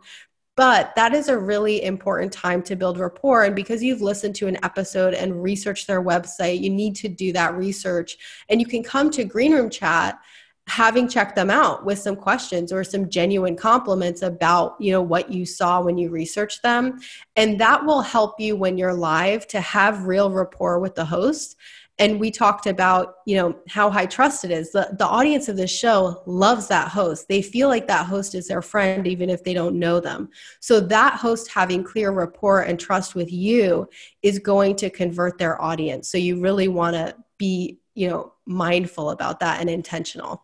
But 0.55 0.93
that 0.95 1.13
is 1.13 1.29
a 1.29 1.37
really 1.37 1.83
important 1.83 2.33
time 2.33 2.63
to 2.63 2.75
build 2.75 2.97
rapport. 2.97 3.43
And 3.43 3.55
because 3.55 3.83
you've 3.83 4.01
listened 4.01 4.35
to 4.37 4.47
an 4.47 4.57
episode 4.63 5.13
and 5.13 5.43
researched 5.43 5.85
their 5.85 6.03
website, 6.03 6.59
you 6.59 6.71
need 6.71 6.95
to 6.97 7.07
do 7.07 7.31
that 7.33 7.55
research. 7.55 8.17
And 8.49 8.59
you 8.59 8.65
can 8.65 8.83
come 8.83 9.11
to 9.11 9.23
Green 9.23 9.53
Room 9.53 9.69
Chat 9.69 10.19
having 10.67 11.07
checked 11.07 11.35
them 11.35 11.49
out 11.49 11.83
with 11.83 11.97
some 11.97 12.15
questions 12.15 12.71
or 12.71 12.83
some 12.83 13.09
genuine 13.09 13.55
compliments 13.55 14.21
about 14.21 14.75
you 14.79 14.91
know 14.91 15.01
what 15.01 15.31
you 15.31 15.43
saw 15.43 15.81
when 15.81 15.97
you 15.97 16.11
researched 16.11 16.61
them 16.61 16.99
and 17.35 17.59
that 17.59 17.83
will 17.83 18.01
help 18.01 18.39
you 18.39 18.55
when 18.55 18.77
you're 18.77 18.93
live 18.93 19.47
to 19.47 19.59
have 19.59 20.05
real 20.05 20.29
rapport 20.29 20.77
with 20.77 20.93
the 20.93 21.03
host 21.03 21.55
and 21.99 22.19
we 22.19 22.31
talked 22.31 22.65
about 22.65 23.15
you 23.25 23.35
know 23.35 23.59
how 23.67 23.89
high 23.89 24.05
trust 24.05 24.45
it 24.45 24.51
is. 24.51 24.71
The, 24.71 24.95
the 24.97 25.05
audience 25.05 25.49
of 25.49 25.57
this 25.57 25.69
show 25.69 26.23
loves 26.25 26.67
that 26.69 26.87
host. 26.87 27.27
They 27.27 27.41
feel 27.41 27.67
like 27.67 27.87
that 27.87 28.05
host 28.05 28.33
is 28.33 28.47
their 28.47 28.61
friend 28.61 29.05
even 29.05 29.29
if 29.29 29.43
they 29.43 29.53
don't 29.53 29.77
know 29.77 29.99
them. 29.99 30.29
So 30.61 30.79
that 30.79 31.15
host 31.15 31.49
having 31.51 31.83
clear 31.83 32.11
rapport 32.11 32.61
and 32.61 32.79
trust 32.79 33.13
with 33.15 33.31
you 33.31 33.87
is 34.23 34.39
going 34.39 34.77
to 34.77 34.89
convert 34.89 35.37
their 35.37 35.61
audience. 35.61 36.09
So 36.09 36.17
you 36.17 36.39
really 36.39 36.69
want 36.69 36.95
to 36.95 37.15
be 37.37 37.79
you 37.93 38.07
know 38.07 38.33
mindful 38.45 39.11
about 39.11 39.41
that 39.41 39.59
and 39.59 39.69
intentional. 39.69 40.43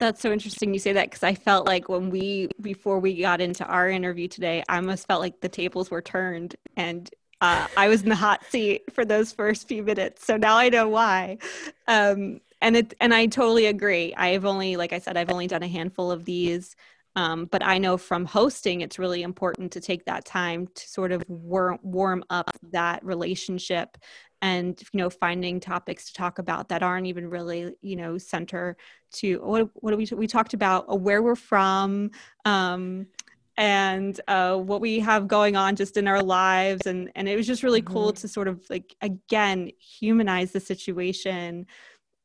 That's 0.00 0.20
so 0.20 0.32
interesting 0.32 0.72
you 0.72 0.78
say 0.78 0.92
that 0.92 1.10
because 1.10 1.24
I 1.24 1.34
felt 1.34 1.66
like 1.66 1.88
when 1.88 2.08
we, 2.08 2.48
before 2.60 3.00
we 3.00 3.20
got 3.20 3.40
into 3.40 3.64
our 3.66 3.90
interview 3.90 4.28
today, 4.28 4.62
I 4.68 4.76
almost 4.76 5.08
felt 5.08 5.20
like 5.20 5.40
the 5.40 5.48
tables 5.48 5.90
were 5.90 6.02
turned 6.02 6.54
and 6.76 7.10
uh, 7.40 7.66
I 7.76 7.88
was 7.88 8.02
in 8.02 8.08
the 8.08 8.16
hot 8.16 8.44
seat 8.44 8.92
for 8.92 9.04
those 9.04 9.32
first 9.32 9.68
few 9.68 9.82
minutes. 9.82 10.24
So 10.24 10.36
now 10.36 10.56
I 10.56 10.68
know 10.68 10.88
why. 10.88 11.38
Um, 11.86 12.40
and 12.60 12.76
it, 12.76 12.94
and 13.00 13.14
I 13.14 13.26
totally 13.26 13.66
agree. 13.66 14.14
I've 14.16 14.44
only, 14.44 14.76
like 14.76 14.92
I 14.92 14.98
said, 14.98 15.16
I've 15.16 15.30
only 15.30 15.46
done 15.46 15.62
a 15.62 15.68
handful 15.68 16.10
of 16.10 16.24
these. 16.24 16.74
Um, 17.16 17.46
but 17.46 17.64
I 17.64 17.78
know 17.78 17.96
from 17.96 18.24
hosting, 18.24 18.80
it's 18.80 18.98
really 18.98 19.22
important 19.22 19.72
to 19.72 19.80
take 19.80 20.04
that 20.04 20.24
time 20.24 20.68
to 20.74 20.88
sort 20.88 21.10
of 21.10 21.24
war- 21.28 21.78
warm 21.82 22.24
up 22.30 22.50
that 22.70 23.04
relationship 23.04 23.96
and 24.40 24.80
you 24.92 24.98
know 24.98 25.10
finding 25.10 25.58
topics 25.58 26.06
to 26.06 26.14
talk 26.14 26.38
about 26.38 26.68
that 26.68 26.82
aren't 26.82 27.06
even 27.06 27.28
really 27.28 27.74
you 27.82 27.96
know 27.96 28.18
center 28.18 28.76
to 29.10 29.40
what 29.40 29.68
what 29.74 29.96
we 29.96 30.06
we 30.14 30.26
talked 30.26 30.54
about 30.54 30.84
uh, 30.90 30.94
where 30.94 31.22
we're 31.22 31.34
from 31.34 32.10
um, 32.44 33.06
and 33.58 34.20
uh, 34.28 34.56
what 34.56 34.80
we 34.80 35.00
have 35.00 35.26
going 35.26 35.56
on 35.56 35.74
just 35.74 35.96
in 35.96 36.06
our 36.06 36.22
lives 36.22 36.86
and 36.86 37.10
and 37.16 37.28
it 37.28 37.36
was 37.36 37.46
just 37.46 37.62
really 37.62 37.82
mm-hmm. 37.82 37.92
cool 37.92 38.12
to 38.12 38.28
sort 38.28 38.48
of 38.48 38.64
like 38.70 38.94
again 39.02 39.70
humanize 39.78 40.52
the 40.52 40.60
situation 40.60 41.66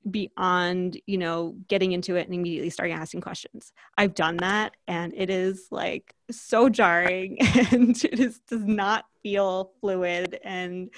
beyond 0.09 0.99
you 1.07 1.17
know 1.17 1.55
getting 1.67 1.91
into 1.91 2.15
it 2.15 2.25
and 2.25 2.35
immediately 2.35 2.69
starting 2.69 2.95
asking 2.95 3.21
questions 3.21 3.73
i've 3.97 4.13
done 4.13 4.37
that 4.37 4.73
and 4.87 5.13
it 5.15 5.29
is 5.29 5.67
like 5.71 6.13
so 6.29 6.69
jarring 6.69 7.37
and 7.71 8.03
it 8.03 8.19
is 8.19 8.39
does 8.47 8.65
not 8.65 9.05
feel 9.23 9.71
fluid 9.81 10.39
and 10.43 10.89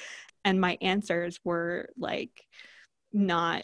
and 0.44 0.60
my 0.60 0.78
answers 0.82 1.40
were 1.44 1.88
like 1.98 2.46
not 3.14 3.64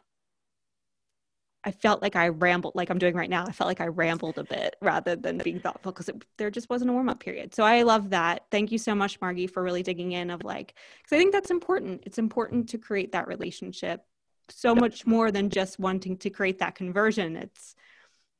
I 1.63 1.71
felt 1.71 2.01
like 2.01 2.15
I 2.15 2.29
rambled, 2.29 2.73
like 2.75 2.89
I'm 2.89 2.97
doing 2.97 3.15
right 3.15 3.29
now. 3.29 3.45
I 3.47 3.51
felt 3.51 3.67
like 3.67 3.81
I 3.81 3.87
rambled 3.87 4.39
a 4.39 4.43
bit 4.43 4.75
rather 4.81 5.15
than 5.15 5.37
being 5.43 5.59
thoughtful 5.59 5.91
because 5.91 6.09
there 6.37 6.49
just 6.49 6.69
wasn't 6.69 6.89
a 6.89 6.93
warm 6.93 7.07
up 7.07 7.19
period. 7.19 7.53
So 7.53 7.63
I 7.63 7.83
love 7.83 8.09
that. 8.09 8.45
Thank 8.49 8.71
you 8.71 8.79
so 8.79 8.95
much, 8.95 9.21
Margie, 9.21 9.45
for 9.45 9.61
really 9.61 9.83
digging 9.83 10.13
in 10.13 10.31
of 10.31 10.43
like, 10.43 10.73
because 10.97 11.15
I 11.15 11.19
think 11.19 11.31
that's 11.31 11.51
important. 11.51 12.01
It's 12.05 12.17
important 12.17 12.69
to 12.69 12.79
create 12.79 13.11
that 13.11 13.27
relationship 13.27 14.01
so 14.49 14.73
much 14.73 15.05
more 15.05 15.31
than 15.31 15.49
just 15.49 15.79
wanting 15.79 16.17
to 16.17 16.29
create 16.31 16.59
that 16.59 16.75
conversion. 16.75 17.35
It's, 17.35 17.75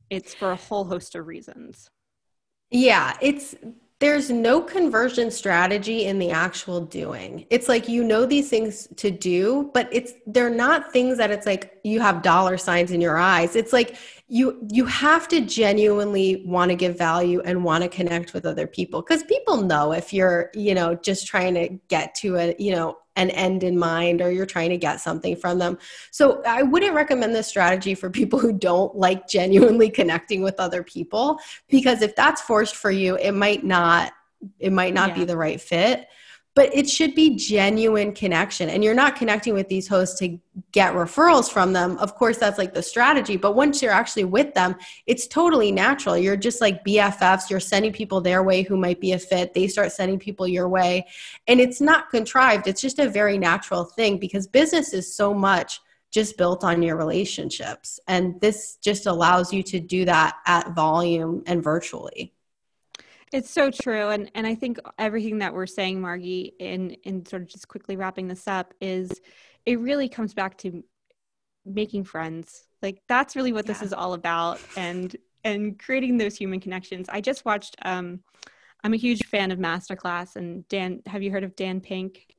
it's 0.10 0.34
for 0.34 0.52
a 0.52 0.56
whole 0.56 0.86
host 0.86 1.14
of 1.16 1.28
reasons. 1.28 1.90
Yeah, 2.72 3.16
it's 3.22 3.54
there's 4.02 4.32
no 4.32 4.60
conversion 4.60 5.30
strategy 5.30 6.06
in 6.06 6.18
the 6.18 6.32
actual 6.32 6.82
doing. 6.82 7.46
It's 7.52 7.70
like 7.70 7.88
you 7.88 8.04
know 8.04 8.26
these 8.26 8.50
things 8.50 8.88
to 8.96 9.12
do, 9.12 9.70
but 9.76 9.88
it's 9.92 10.14
they're 10.26 10.50
not 10.50 10.92
things 10.92 11.20
that 11.20 11.30
it's 11.30 11.46
like 11.46 11.80
you 11.84 12.00
have 12.00 12.24
dollar 12.24 12.58
signs 12.58 12.92
in 12.92 13.00
your 13.00 13.18
eyes. 13.18 13.56
It's 13.56 13.72
like 13.72 13.96
you 14.28 14.68
you 14.72 14.86
have 14.86 15.28
to 15.28 15.42
genuinely 15.42 16.44
want 16.48 16.70
to 16.70 16.76
give 16.76 16.98
value 16.98 17.42
and 17.42 17.64
want 17.64 17.84
to 17.84 17.90
connect 17.90 18.34
with 18.34 18.44
other 18.44 18.66
people 18.66 19.04
because 19.04 19.22
people 19.24 19.58
know 19.58 19.92
if 19.92 20.12
you're, 20.12 20.50
you 20.56 20.74
know, 20.74 20.96
just 20.96 21.28
trying 21.28 21.54
to 21.54 21.70
get 21.88 22.16
to 22.16 22.38
a, 22.38 22.56
you 22.58 22.72
know, 22.72 22.98
an 23.16 23.30
end 23.32 23.64
in 23.64 23.78
mind 23.78 24.22
or 24.22 24.32
you're 24.32 24.46
trying 24.46 24.70
to 24.70 24.78
get 24.78 25.02
something 25.02 25.36
from 25.36 25.60
them. 25.60 25.78
So 26.12 26.42
I 26.46 26.64
wouldn't 26.64 26.94
recommend 26.94 27.36
this 27.36 27.48
strategy 27.48 27.94
for 27.94 28.10
people 28.10 28.40
who 28.40 28.54
don't 28.54 28.96
like 28.96 29.28
genuinely 29.28 29.90
connecting 29.90 30.42
with 30.42 30.60
other 30.60 30.84
people 30.84 31.40
because 31.68 32.02
if 32.02 32.16
that's 32.16 32.42
forced 32.42 32.76
for 32.76 32.92
you, 32.92 33.18
it 33.18 33.34
might 33.34 33.64
not 33.64 34.14
it 34.60 34.72
might 34.72 34.94
not 34.94 35.10
yeah. 35.10 35.16
be 35.16 35.26
the 35.26 35.38
right 35.38 35.62
fit 35.62 36.08
but 36.54 36.74
it 36.76 36.90
should 36.90 37.16
be 37.16 37.36
genuine 37.36 38.14
connection. 38.14 38.70
And 38.70 38.84
you're 38.84 38.94
not 38.94 39.16
connecting 39.16 39.54
with 39.54 39.70
these 39.70 39.88
hosts 39.88 40.20
to 40.20 40.38
get 40.72 40.94
referrals 40.94 41.50
from 41.50 41.72
them. 41.72 41.98
Of 41.98 42.16
course 42.16 42.38
that's 42.38 42.58
like 42.58 42.74
the 42.74 42.84
strategy 42.84 43.38
but 43.38 43.56
once 43.56 43.82
you're 43.82 43.92
actually 43.92 44.26
with 44.26 44.54
them 44.54 44.76
it's 45.08 45.28
totally 45.28 45.72
natural. 45.72 46.18
You're 46.18 46.36
just 46.36 46.60
like 46.60 46.84
bffs 46.84 47.50
you're 47.50 47.60
sending 47.60 47.94
people 47.94 48.20
their 48.20 48.44
way 48.44 48.64
who 48.64 48.76
might 48.76 49.00
be 49.00 49.14
a 49.14 49.20
fit. 49.20 49.54
They 49.54 49.68
start 49.68 49.92
sending 49.92 50.20
people 50.20 50.48
your 50.48 50.68
way. 50.68 51.08
And 51.48 51.62
it's 51.62 51.80
not 51.80 52.10
contrived. 52.10 52.68
It's 52.68 52.82
just 52.82 53.00
a 53.00 53.10
very 53.10 53.38
natural 53.38 53.86
thing 53.86 54.18
because 54.18 54.48
business 54.48 54.94
is 54.94 55.16
so 55.16 55.34
much 55.34 55.80
just 56.12 56.38
built 56.38 56.66
on 56.66 56.84
your 56.84 56.98
relationships. 56.98 57.98
And 58.10 58.40
this 58.42 58.78
just 58.84 59.06
allows 59.06 59.54
you 59.54 59.64
to 59.64 59.80
do 59.80 60.04
that 60.04 60.36
at 60.46 60.76
volume 60.76 61.42
and 61.46 61.64
virtually 61.64 62.34
it's 63.32 63.50
so 63.50 63.72
true. 63.72 64.10
And 64.10 64.30
and 64.36 64.46
I 64.46 64.56
think 64.56 64.78
everything 64.98 65.40
that 65.40 65.54
we're 65.54 65.68
saying, 65.68 66.02
Margie, 66.02 66.54
in 66.60 66.92
in 67.04 67.26
sort 67.26 67.44
of 67.44 67.48
just 67.48 67.68
quickly 67.68 67.96
wrapping 67.96 68.28
this 68.28 68.48
up, 68.48 68.74
is 68.82 69.12
it 69.66 69.80
really 69.80 70.10
comes 70.10 70.34
back 70.34 70.58
to 70.60 70.84
making 71.66 72.04
friends. 72.04 72.66
Like 72.82 73.02
that's 73.08 73.36
really 73.36 73.54
what 73.54 73.66
yeah. 73.66 73.74
this 73.74 73.82
is 73.82 73.94
all 73.94 74.14
about 74.14 74.60
and 74.76 75.16
and 75.44 75.80
creating 75.80 76.18
those 76.18 76.36
human 76.36 76.60
connections. 76.60 77.08
I 77.10 77.22
just 77.22 77.46
watched 77.46 77.76
um 77.84 78.22
I'm 78.84 78.94
a 78.94 78.98
huge 78.98 79.26
fan 79.28 79.52
of 79.52 79.60
Masterclass 79.60 80.36
and 80.36 80.68
Dan 80.68 81.02
have 81.06 81.22
you 81.24 81.32
heard 81.32 81.44
of 81.44 81.56
Dan 81.56 81.82
Pink? 81.82 82.36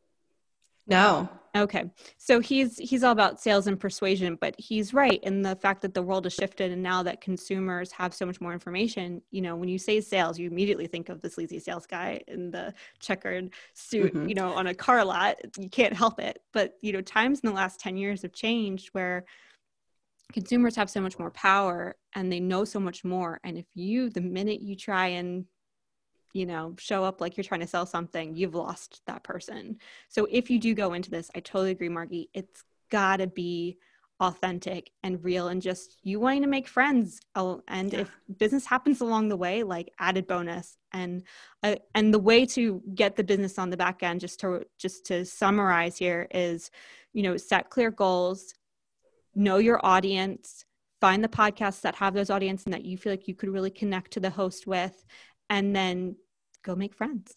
No. 0.87 1.29
Okay. 1.55 1.85
So 2.17 2.41
he's 2.41 2.79
he's 2.79 3.05
all 3.05 3.13
about 3.13 3.39
sales 3.39 3.67
and 3.67 3.79
persuasion, 3.79 4.39
but 4.41 4.55
he's 4.59 4.95
right 4.95 5.23
in 5.23 5.43
the 5.43 5.55
fact 5.57 5.83
that 5.83 5.93
the 5.93 6.03
world 6.03 6.25
has 6.25 6.33
shifted 6.33 6.73
and 6.73 6.83
now 6.83 7.03
that 7.03 7.21
consumers 7.21 7.93
have 7.93 8.15
so 8.15 8.25
much 8.25 8.41
more 8.41 8.55
information, 8.55 9.21
you 9.31 9.43
know, 9.43 9.55
when 9.55 9.69
you 9.69 9.79
say 9.79 10.01
sales, 10.01 10.39
you 10.39 10.49
immediately 10.49 10.87
think 10.87 11.11
of 11.11 11.21
the 11.21 11.29
sleazy 11.29 11.59
sales 11.59 11.87
guy 11.87 12.21
in 12.27 12.51
the 12.51 12.73
checkered 13.01 13.51
suit, 13.75 14.15
mm-hmm. 14.15 14.29
you 14.29 14.35
know, 14.35 14.51
on 14.55 14.69
a 14.69 14.75
car 14.75 15.05
lot. 15.05 15.37
You 15.59 15.69
can't 15.69 15.93
help 15.93 16.19
it. 16.19 16.41
But, 16.55 16.79
you 16.81 16.93
know, 16.95 17.03
times 17.03 17.41
in 17.41 17.51
the 17.51 17.55
last 17.55 17.79
10 17.81 17.99
years 17.99 18.23
have 18.23 18.33
changed 18.33 18.89
where 18.93 19.27
consumers 20.33 20.75
have 20.77 20.89
so 20.89 21.03
much 21.03 21.19
more 21.19 21.31
power 21.31 21.97
and 22.15 22.33
they 22.33 22.41
know 22.41 22.65
so 22.65 22.81
much 22.81 23.05
more 23.05 23.39
and 23.45 23.59
if 23.59 23.67
you 23.75 24.09
the 24.09 24.21
minute 24.23 24.63
you 24.63 24.75
try 24.75 25.09
and 25.09 25.45
you 26.33 26.47
know, 26.47 26.75
show 26.79 27.05
up 27.05 27.21
like 27.21 27.37
you're 27.37 27.45
trying 27.45 27.61
to 27.61 27.67
sell 27.67 27.87
something, 27.87 28.35
you've 28.35 28.55
lost 28.55 29.03
that 29.07 29.23
person. 29.23 29.79
So 30.09 30.27
if 30.31 30.51
you 30.51 30.59
do 30.59 30.75
go 30.75 30.95
into 30.95 31.11
this, 31.11 31.31
I 31.35 31.41
totally 31.41 31.73
agree, 31.73 31.89
Margie. 31.89 32.31
It's 32.33 32.65
got 32.91 33.19
to 33.19 33.27
be 33.27 33.79
authentic 34.23 34.91
and 35.03 35.23
real 35.25 35.49
and 35.49 35.61
just 35.61 35.99
you 36.05 36.21
wanting 36.21 36.43
to 36.43 36.49
make 36.49 36.69
friends 36.69 37.21
and 37.35 37.93
yeah. 37.93 38.01
if 38.01 38.21
business 38.39 38.65
happens 38.65 39.01
along 39.01 39.29
the 39.29 39.37
way 39.37 39.65
like 39.65 39.93
added 39.99 40.29
bonus 40.29 40.77
and 40.93 41.25
uh, 41.65 41.75
and 41.97 42.15
the 42.15 42.19
way 42.21 42.47
to 42.47 42.81
get 42.95 43.17
the 43.17 43.25
business 43.25 43.59
on 43.59 43.69
the 43.69 43.77
back 43.77 44.05
end 44.05 44.21
just 44.21 44.39
to 44.39 44.65
just 44.79 45.05
to 45.05 45.25
summarize 45.25 45.97
here 45.99 46.29
is 46.31 46.71
you 47.13 47.23
know 47.25 47.37
set 47.37 47.69
clear 47.69 47.91
goals 47.91 48.55
know 49.35 49.57
your 49.57 49.85
audience 49.85 50.65
find 51.01 51.25
the 51.25 51.29
podcasts 51.29 51.81
that 51.81 51.97
have 51.97 52.15
those 52.15 52.31
audience 52.31 52.63
and 52.63 52.73
that 52.73 52.85
you 52.85 52.97
feel 52.97 53.13
like 53.13 53.27
you 53.27 53.35
could 53.35 53.49
really 53.49 53.71
connect 53.71 54.13
to 54.13 54.21
the 54.21 54.31
host 54.31 54.69
with 54.69 55.05
and 55.53 55.77
then 55.77 56.17
go 56.63 56.75
make 56.75 56.95
friends. 56.95 57.35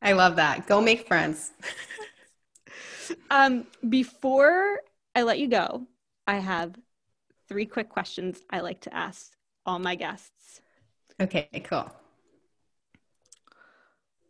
I 0.00 0.12
love 0.12 0.36
that. 0.36 0.66
Go 0.66 0.80
make 0.80 1.06
friends. 1.06 1.52
um, 3.30 3.66
before 3.86 4.80
I 5.14 5.22
let 5.22 5.38
you 5.38 5.48
go, 5.48 5.86
I 6.26 6.36
have 6.36 6.74
three 7.46 7.66
quick 7.66 7.90
questions 7.90 8.40
I 8.48 8.60
like 8.60 8.80
to 8.82 8.94
ask 8.94 9.32
all 9.66 9.78
my 9.78 9.96
guests. 9.96 10.62
Okay, 11.20 11.46
cool. 11.64 11.92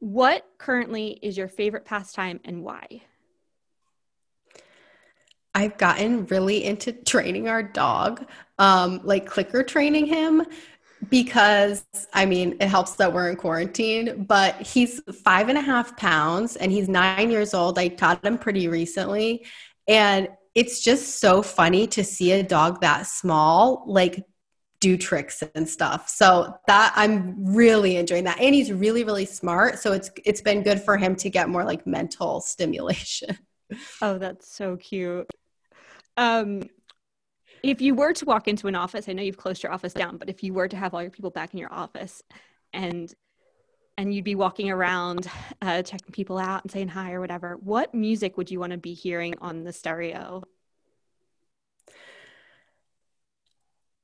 What 0.00 0.44
currently 0.58 1.20
is 1.22 1.36
your 1.36 1.48
favorite 1.48 1.84
pastime 1.84 2.40
and 2.44 2.64
why? 2.64 3.02
I've 5.54 5.78
gotten 5.78 6.26
really 6.26 6.64
into 6.64 6.90
training 6.90 7.48
our 7.48 7.62
dog, 7.62 8.26
um, 8.58 9.00
like 9.04 9.26
clicker 9.26 9.62
training 9.62 10.06
him 10.06 10.44
because 11.10 11.84
I 12.12 12.26
mean, 12.26 12.56
it 12.60 12.68
helps 12.68 12.94
that 12.96 13.12
we're 13.12 13.30
in 13.30 13.36
quarantine, 13.36 14.24
but 14.24 14.60
he's 14.60 15.00
five 15.24 15.48
and 15.48 15.58
a 15.58 15.60
half 15.60 15.96
pounds 15.96 16.56
and 16.56 16.70
he's 16.70 16.88
nine 16.88 17.30
years 17.30 17.54
old. 17.54 17.78
I 17.78 17.88
taught 17.88 18.24
him 18.24 18.38
pretty 18.38 18.68
recently. 18.68 19.44
And 19.88 20.28
it's 20.54 20.82
just 20.82 21.18
so 21.20 21.42
funny 21.42 21.86
to 21.88 22.04
see 22.04 22.32
a 22.32 22.42
dog 22.42 22.80
that 22.80 23.06
small, 23.06 23.84
like 23.86 24.24
do 24.80 24.96
tricks 24.96 25.42
and 25.54 25.68
stuff. 25.68 26.08
So 26.08 26.54
that 26.66 26.92
I'm 26.94 27.54
really 27.54 27.96
enjoying 27.96 28.24
that. 28.24 28.40
And 28.40 28.54
he's 28.54 28.70
really, 28.70 29.02
really 29.02 29.24
smart. 29.24 29.78
So 29.78 29.92
it's 29.92 30.10
it's 30.24 30.40
been 30.40 30.62
good 30.62 30.80
for 30.80 30.96
him 30.96 31.16
to 31.16 31.30
get 31.30 31.48
more 31.48 31.64
like 31.64 31.86
mental 31.86 32.40
stimulation. 32.42 33.38
Oh, 34.02 34.18
that's 34.18 34.54
so 34.54 34.76
cute. 34.76 35.26
Um 36.16 36.64
if 37.64 37.80
you 37.80 37.94
were 37.94 38.12
to 38.12 38.24
walk 38.26 38.46
into 38.46 38.68
an 38.68 38.74
office, 38.74 39.08
I 39.08 39.14
know 39.14 39.22
you've 39.22 39.38
closed 39.38 39.62
your 39.62 39.72
office 39.72 39.94
down, 39.94 40.18
but 40.18 40.28
if 40.28 40.42
you 40.42 40.52
were 40.52 40.68
to 40.68 40.76
have 40.76 40.92
all 40.92 41.00
your 41.00 41.10
people 41.10 41.30
back 41.30 41.54
in 41.54 41.58
your 41.58 41.72
office 41.72 42.22
and 42.72 43.12
and 43.96 44.12
you'd 44.12 44.24
be 44.24 44.34
walking 44.34 44.70
around 44.70 45.30
uh, 45.62 45.80
checking 45.82 46.10
people 46.12 46.36
out 46.36 46.64
and 46.64 46.70
saying 46.70 46.88
hi 46.88 47.12
or 47.12 47.20
whatever, 47.20 47.56
what 47.62 47.94
music 47.94 48.36
would 48.36 48.50
you 48.50 48.58
want 48.58 48.72
to 48.72 48.78
be 48.78 48.92
hearing 48.92 49.34
on 49.40 49.62
the 49.62 49.72
stereo? 49.72 50.42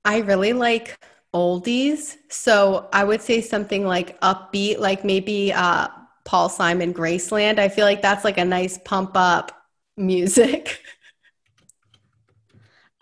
I 0.05 0.19
really 0.19 0.53
like 0.53 1.05
oldies. 1.35 2.17
So 2.29 2.89
I 2.93 3.03
would 3.03 3.21
say 3.21 3.41
something 3.41 3.85
like 3.85 4.19
upbeat, 4.21 4.79
like 4.79 5.05
maybe 5.05 5.53
uh, 5.53 5.89
Paul 6.25 6.49
Simon 6.49 6.95
Graceland. 6.95 7.59
I 7.59 7.69
feel 7.69 7.85
like 7.85 8.01
that's 8.01 8.25
like 8.25 8.39
a 8.39 8.45
nice 8.45 8.79
pump 8.85 9.11
up 9.15 9.51
music. 9.97 10.81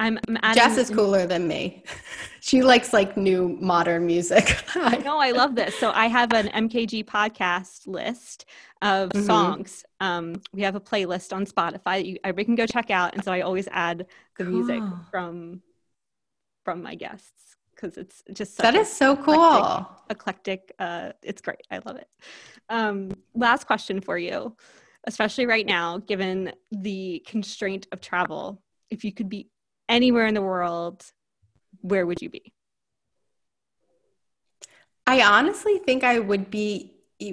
I'm, 0.01 0.19
I'm 0.29 0.39
adding, 0.43 0.63
Jess 0.63 0.79
is 0.79 0.91
cooler 0.91 1.27
than 1.27 1.49
me. 1.49 1.83
she 2.41 2.63
likes 2.63 2.93
like 2.93 3.17
new 3.17 3.59
modern 3.61 4.07
music. 4.07 4.63
I 4.77 4.99
know 4.99 5.19
I 5.19 5.33
love 5.33 5.57
this. 5.57 5.75
So 5.77 5.91
I 5.91 6.07
have 6.07 6.33
an 6.33 6.49
MKG 6.49 7.05
podcast 7.05 7.87
list 7.87 8.45
of 8.81 9.11
mm-hmm. 9.11 9.27
songs. 9.27 9.85
Um, 10.01 10.41
we 10.53 10.63
have 10.63 10.77
a 10.77 10.81
playlist 10.81 11.35
on 11.35 11.47
Spotify 11.47 11.97
that 11.97 12.07
you, 12.07 12.19
everybody 12.23 12.45
can 12.45 12.55
go 12.55 12.67
check 12.67 12.91
out, 12.91 13.15
and 13.15 13.25
so 13.25 13.33
I 13.33 13.41
always 13.41 13.67
add 13.73 14.07
the 14.39 14.45
cool. 14.45 14.53
music 14.53 14.83
from 15.11 15.63
from 16.65 16.83
my 16.83 16.95
guests 16.95 17.57
because 17.75 17.97
it's 17.97 18.23
just 18.33 18.57
so 18.57 18.63
that 18.63 18.75
is 18.75 18.93
so 18.93 19.13
eclectic, 19.13 19.37
cool. 19.37 19.91
Eclectic. 20.11 20.73
Uh, 20.79 21.13
it's 21.23 21.41
great. 21.41 21.67
I 21.71 21.81
love 21.85 21.97
it. 21.97 22.09
Um, 22.69 23.11
last 23.35 23.67
question 23.67 24.01
for 24.01 24.19
you, 24.19 24.55
especially 25.05 25.47
right 25.47 25.67
now, 25.67 25.99
given 25.99 26.53
the 26.71 27.23
constraint 27.27 27.89
of 27.91 28.01
travel. 28.01 28.63
If 28.91 29.05
you 29.05 29.13
could 29.13 29.29
be 29.29 29.49
anywhere 29.89 30.27
in 30.27 30.35
the 30.35 30.43
world, 30.43 31.05
where 31.81 32.07
would 32.07 32.21
you 32.21 32.31
be? 32.31 32.53
I 35.07 35.23
honestly 35.23 35.79
think 35.79 36.05
I 36.05 36.19
would 36.19 36.51
be 36.51 36.93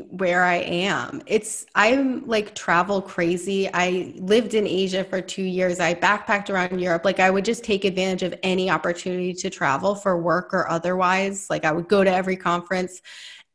where 0.10 0.44
I 0.44 0.56
am. 0.56 1.22
It's 1.28 1.66
I'm 1.76 2.26
like 2.26 2.56
travel 2.56 3.02
crazy. 3.02 3.70
I 3.72 4.14
lived 4.18 4.56
in 4.56 4.66
Asia 4.66 5.04
for 5.04 5.22
2 5.22 5.44
years. 5.44 5.80
I 5.80 5.94
backpacked 5.94 6.50
around 6.50 6.80
Europe. 6.80 7.06
Like 7.06 7.20
I 7.20 7.30
would 7.30 7.46
just 7.46 7.64
take 7.64 7.86
advantage 7.86 8.24
of 8.24 8.34
any 8.42 8.70
opportunity 8.70 9.34
to 9.34 9.50
travel 9.50 9.94
for 9.94 10.20
work 10.20 10.54
or 10.54 10.68
otherwise. 10.70 11.50
Like 11.50 11.66
I 11.66 11.72
would 11.72 11.88
go 11.88 12.04
to 12.04 12.12
every 12.12 12.36
conference. 12.36 13.02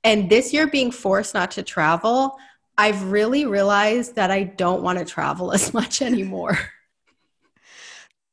And 0.05 0.31
this 0.31 0.53
year 0.53 0.67
being 0.67 0.93
forced 0.93 1.35
not 1.35 1.51
to 1.53 1.63
travel, 1.63 2.37
I've 2.79 3.03
really 3.11 3.45
realized 3.45 4.15
that 4.15 4.31
I 4.31 4.45
don't 4.45 4.83
want 4.83 4.99
to 4.99 5.05
travel 5.05 5.53
as 5.59 5.75
much 5.75 6.01
anymore. 6.01 6.59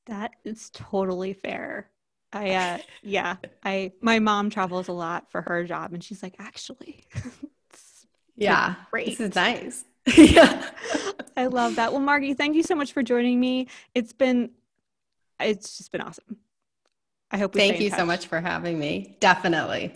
That 0.08 0.32
is 0.44 0.70
totally 0.74 1.34
fair. 1.34 1.90
I 2.34 2.52
uh 2.52 2.78
yeah, 3.04 3.38
I 3.64 3.92
my 4.02 4.20
mom 4.20 4.50
travels 4.50 4.88
a 4.88 4.94
lot 4.94 5.32
for 5.32 5.42
her 5.42 5.64
job 5.64 5.94
and 5.94 6.04
she's 6.04 6.24
like, 6.24 6.36
actually. 6.40 7.04
yeah. 8.36 8.76
Great. 8.92 9.06
This 9.06 9.20
is 9.20 9.36
nice. 9.36 9.86
yeah. 10.18 10.70
I 11.36 11.48
love 11.48 11.76
that. 11.76 11.92
Well, 11.92 12.02
Margie, 12.02 12.34
thank 12.34 12.56
you 12.56 12.64
so 12.64 12.76
much 12.76 12.94
for 12.94 13.04
joining 13.04 13.40
me. 13.40 13.68
It's 13.94 14.14
been 14.14 14.52
it's 15.40 15.78
just 15.78 15.92
been 15.92 16.02
awesome. 16.02 16.38
I 17.30 17.38
hope 17.38 17.54
Thank 17.54 17.82
you 17.82 17.90
so 17.90 18.06
much 18.06 18.28
for 18.28 18.40
having 18.40 18.80
me. 18.80 19.18
Definitely. 19.20 19.94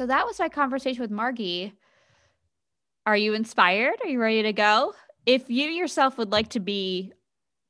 So 0.00 0.06
that 0.06 0.24
was 0.24 0.38
my 0.38 0.48
conversation 0.48 1.02
with 1.02 1.10
Margie. 1.10 1.74
Are 3.04 3.18
you 3.18 3.34
inspired? 3.34 3.96
Are 4.02 4.08
you 4.08 4.18
ready 4.18 4.42
to 4.44 4.54
go? 4.54 4.94
If 5.26 5.50
you 5.50 5.66
yourself 5.66 6.16
would 6.16 6.32
like 6.32 6.48
to 6.50 6.58
be 6.58 7.12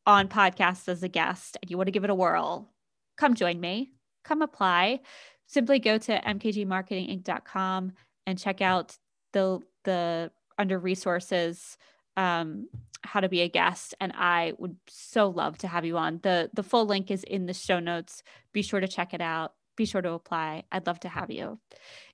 on 0.06 0.28
podcasts 0.28 0.88
as 0.88 1.02
a 1.02 1.08
guest 1.08 1.56
and 1.60 1.68
you 1.68 1.76
want 1.76 1.88
to 1.88 1.90
give 1.90 2.04
it 2.04 2.10
a 2.10 2.14
whirl, 2.14 2.70
come 3.16 3.34
join 3.34 3.58
me. 3.58 3.90
Come 4.22 4.42
apply. 4.42 5.00
Simply 5.48 5.80
go 5.80 5.98
to 5.98 6.20
mkgmarketinginc.com 6.20 7.92
and 8.28 8.38
check 8.38 8.60
out 8.60 8.96
the 9.32 9.58
the 9.82 10.30
under 10.56 10.78
resources 10.78 11.76
um, 12.16 12.68
how 13.02 13.18
to 13.18 13.28
be 13.28 13.40
a 13.40 13.48
guest 13.48 13.94
and 13.98 14.12
i 14.14 14.52
would 14.58 14.76
so 14.86 15.30
love 15.30 15.56
to 15.56 15.66
have 15.66 15.86
you 15.86 15.96
on 15.96 16.20
the 16.22 16.50
the 16.52 16.62
full 16.62 16.84
link 16.84 17.10
is 17.10 17.24
in 17.24 17.46
the 17.46 17.54
show 17.54 17.80
notes 17.80 18.22
be 18.52 18.60
sure 18.60 18.78
to 18.78 18.86
check 18.86 19.14
it 19.14 19.22
out 19.22 19.54
be 19.74 19.86
sure 19.86 20.02
to 20.02 20.12
apply 20.12 20.62
i'd 20.70 20.86
love 20.86 21.00
to 21.00 21.08
have 21.08 21.30
you 21.30 21.58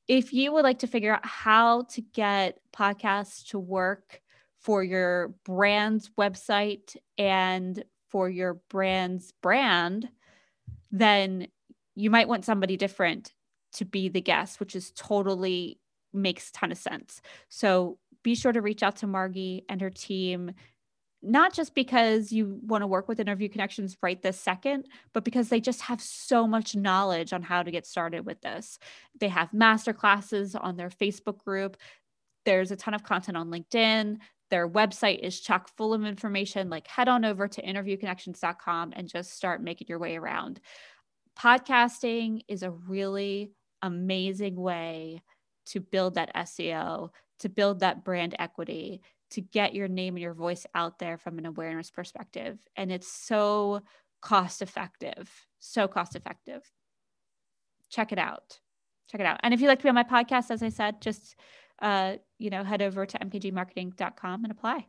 if 0.08 0.32
you 0.32 0.52
would 0.52 0.64
like 0.64 0.80
to 0.80 0.86
figure 0.86 1.14
out 1.14 1.26
how 1.26 1.82
to 1.82 2.00
get 2.00 2.60
podcasts 2.72 3.48
to 3.48 3.58
work 3.58 4.20
for 4.60 4.82
your 4.82 5.34
brand's 5.44 6.10
website 6.18 6.96
and 7.18 7.84
for 8.08 8.28
your 8.28 8.54
brand's 8.68 9.32
brand, 9.42 10.08
then 10.90 11.48
you 11.94 12.10
might 12.10 12.28
want 12.28 12.44
somebody 12.44 12.76
different 12.76 13.32
to 13.72 13.84
be 13.84 14.08
the 14.08 14.20
guest, 14.20 14.60
which 14.60 14.76
is 14.76 14.92
totally 14.92 15.78
makes 16.12 16.50
ton 16.50 16.72
of 16.72 16.78
sense. 16.78 17.20
So 17.48 17.98
be 18.22 18.34
sure 18.34 18.52
to 18.52 18.62
reach 18.62 18.82
out 18.82 18.96
to 18.96 19.06
Margie 19.06 19.64
and 19.68 19.80
her 19.80 19.90
team 19.90 20.52
not 21.26 21.52
just 21.52 21.74
because 21.74 22.32
you 22.32 22.58
want 22.62 22.82
to 22.82 22.86
work 22.86 23.08
with 23.08 23.20
interview 23.20 23.48
connections 23.48 23.96
right 24.02 24.20
this 24.22 24.38
second, 24.38 24.86
but 25.12 25.24
because 25.24 25.48
they 25.48 25.60
just 25.60 25.82
have 25.82 26.00
so 26.00 26.46
much 26.46 26.76
knowledge 26.76 27.32
on 27.32 27.42
how 27.42 27.62
to 27.62 27.70
get 27.70 27.86
started 27.86 28.24
with 28.24 28.40
this. 28.40 28.78
They 29.18 29.28
have 29.28 29.52
master 29.52 29.92
classes 29.92 30.54
on 30.54 30.76
their 30.76 30.90
Facebook 30.90 31.38
group. 31.38 31.76
There's 32.44 32.70
a 32.70 32.76
ton 32.76 32.94
of 32.94 33.02
content 33.02 33.36
on 33.36 33.50
LinkedIn. 33.50 34.18
Their 34.50 34.68
website 34.68 35.18
is 35.18 35.40
chock 35.40 35.68
full 35.76 35.92
of 35.92 36.04
information. 36.04 36.70
Like 36.70 36.86
head 36.86 37.08
on 37.08 37.24
over 37.24 37.48
to 37.48 37.62
interviewconnections.com 37.62 38.92
and 38.94 39.08
just 39.08 39.34
start 39.34 39.62
making 39.62 39.88
your 39.88 39.98
way 39.98 40.16
around. 40.16 40.60
Podcasting 41.38 42.42
is 42.48 42.62
a 42.62 42.70
really 42.70 43.50
amazing 43.82 44.56
way 44.56 45.22
to 45.66 45.80
build 45.80 46.14
that 46.14 46.34
SEO, 46.34 47.10
to 47.40 47.48
build 47.48 47.80
that 47.80 48.04
brand 48.04 48.34
equity, 48.38 49.02
to 49.36 49.42
get 49.42 49.74
your 49.74 49.86
name 49.86 50.14
and 50.14 50.22
your 50.22 50.34
voice 50.34 50.66
out 50.74 50.98
there 50.98 51.18
from 51.18 51.38
an 51.38 51.46
awareness 51.46 51.90
perspective. 51.90 52.58
And 52.74 52.90
it's 52.90 53.06
so 53.06 53.82
cost 54.22 54.62
effective, 54.62 55.30
so 55.58 55.86
cost 55.86 56.16
effective. 56.16 56.62
Check 57.90 58.12
it 58.12 58.18
out. 58.18 58.58
Check 59.10 59.20
it 59.20 59.26
out. 59.26 59.38
And 59.42 59.52
if 59.52 59.60
you'd 59.60 59.68
like 59.68 59.78
to 59.78 59.82
be 59.82 59.90
on 59.90 59.94
my 59.94 60.04
podcast, 60.04 60.50
as 60.50 60.62
I 60.62 60.70
said, 60.70 61.00
just 61.00 61.36
uh, 61.80 62.16
you 62.38 62.48
know, 62.48 62.64
head 62.64 62.80
over 62.80 63.04
to 63.04 63.18
mkgmarketing.com 63.18 64.44
and 64.44 64.50
apply. 64.50 64.86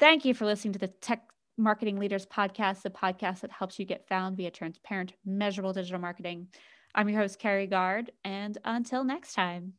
Thank 0.00 0.24
you 0.24 0.34
for 0.34 0.46
listening 0.46 0.72
to 0.72 0.78
the 0.80 0.88
Tech 0.88 1.22
Marketing 1.56 1.98
Leaders 1.98 2.26
Podcast, 2.26 2.82
the 2.82 2.90
podcast 2.90 3.40
that 3.40 3.52
helps 3.52 3.78
you 3.78 3.84
get 3.84 4.08
found 4.08 4.36
via 4.36 4.50
transparent, 4.50 5.12
measurable 5.24 5.72
digital 5.72 6.00
marketing. 6.00 6.48
I'm 6.94 7.08
your 7.08 7.20
host, 7.20 7.38
Kerry 7.38 7.68
Guard, 7.68 8.10
and 8.24 8.58
until 8.64 9.04
next 9.04 9.34
time. 9.34 9.74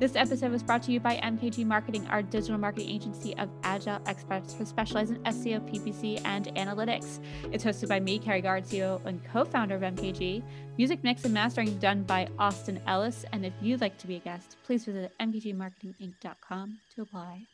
This 0.00 0.16
episode 0.16 0.50
was 0.50 0.62
brought 0.62 0.82
to 0.84 0.92
you 0.92 1.00
by 1.00 1.16
MKG 1.16 1.64
Marketing, 1.64 2.06
our 2.08 2.22
digital 2.22 2.58
marketing 2.58 2.90
agency 2.90 3.36
of 3.36 3.48
agile 3.62 4.00
experts 4.06 4.54
who 4.54 4.64
specialize 4.64 5.10
in 5.10 5.18
SEO, 5.22 5.60
PPC, 5.70 6.20
and 6.24 6.46
analytics. 6.56 7.20
It's 7.52 7.64
hosted 7.64 7.88
by 7.88 8.00
me, 8.00 8.18
Kerry 8.18 8.40
Guard, 8.40 8.64
CEO 8.64 9.04
and 9.06 9.24
co 9.24 9.44
founder 9.44 9.76
of 9.76 9.82
MKG. 9.82 10.42
Music 10.78 11.02
mix 11.04 11.24
and 11.24 11.32
mastering 11.32 11.78
done 11.78 12.02
by 12.02 12.28
Austin 12.38 12.80
Ellis. 12.86 13.24
And 13.32 13.46
if 13.46 13.52
you'd 13.60 13.80
like 13.80 13.96
to 13.98 14.06
be 14.06 14.16
a 14.16 14.20
guest, 14.20 14.56
please 14.64 14.84
visit 14.84 15.12
mkgmarketinginc.com 15.20 16.78
to 16.94 17.02
apply. 17.02 17.46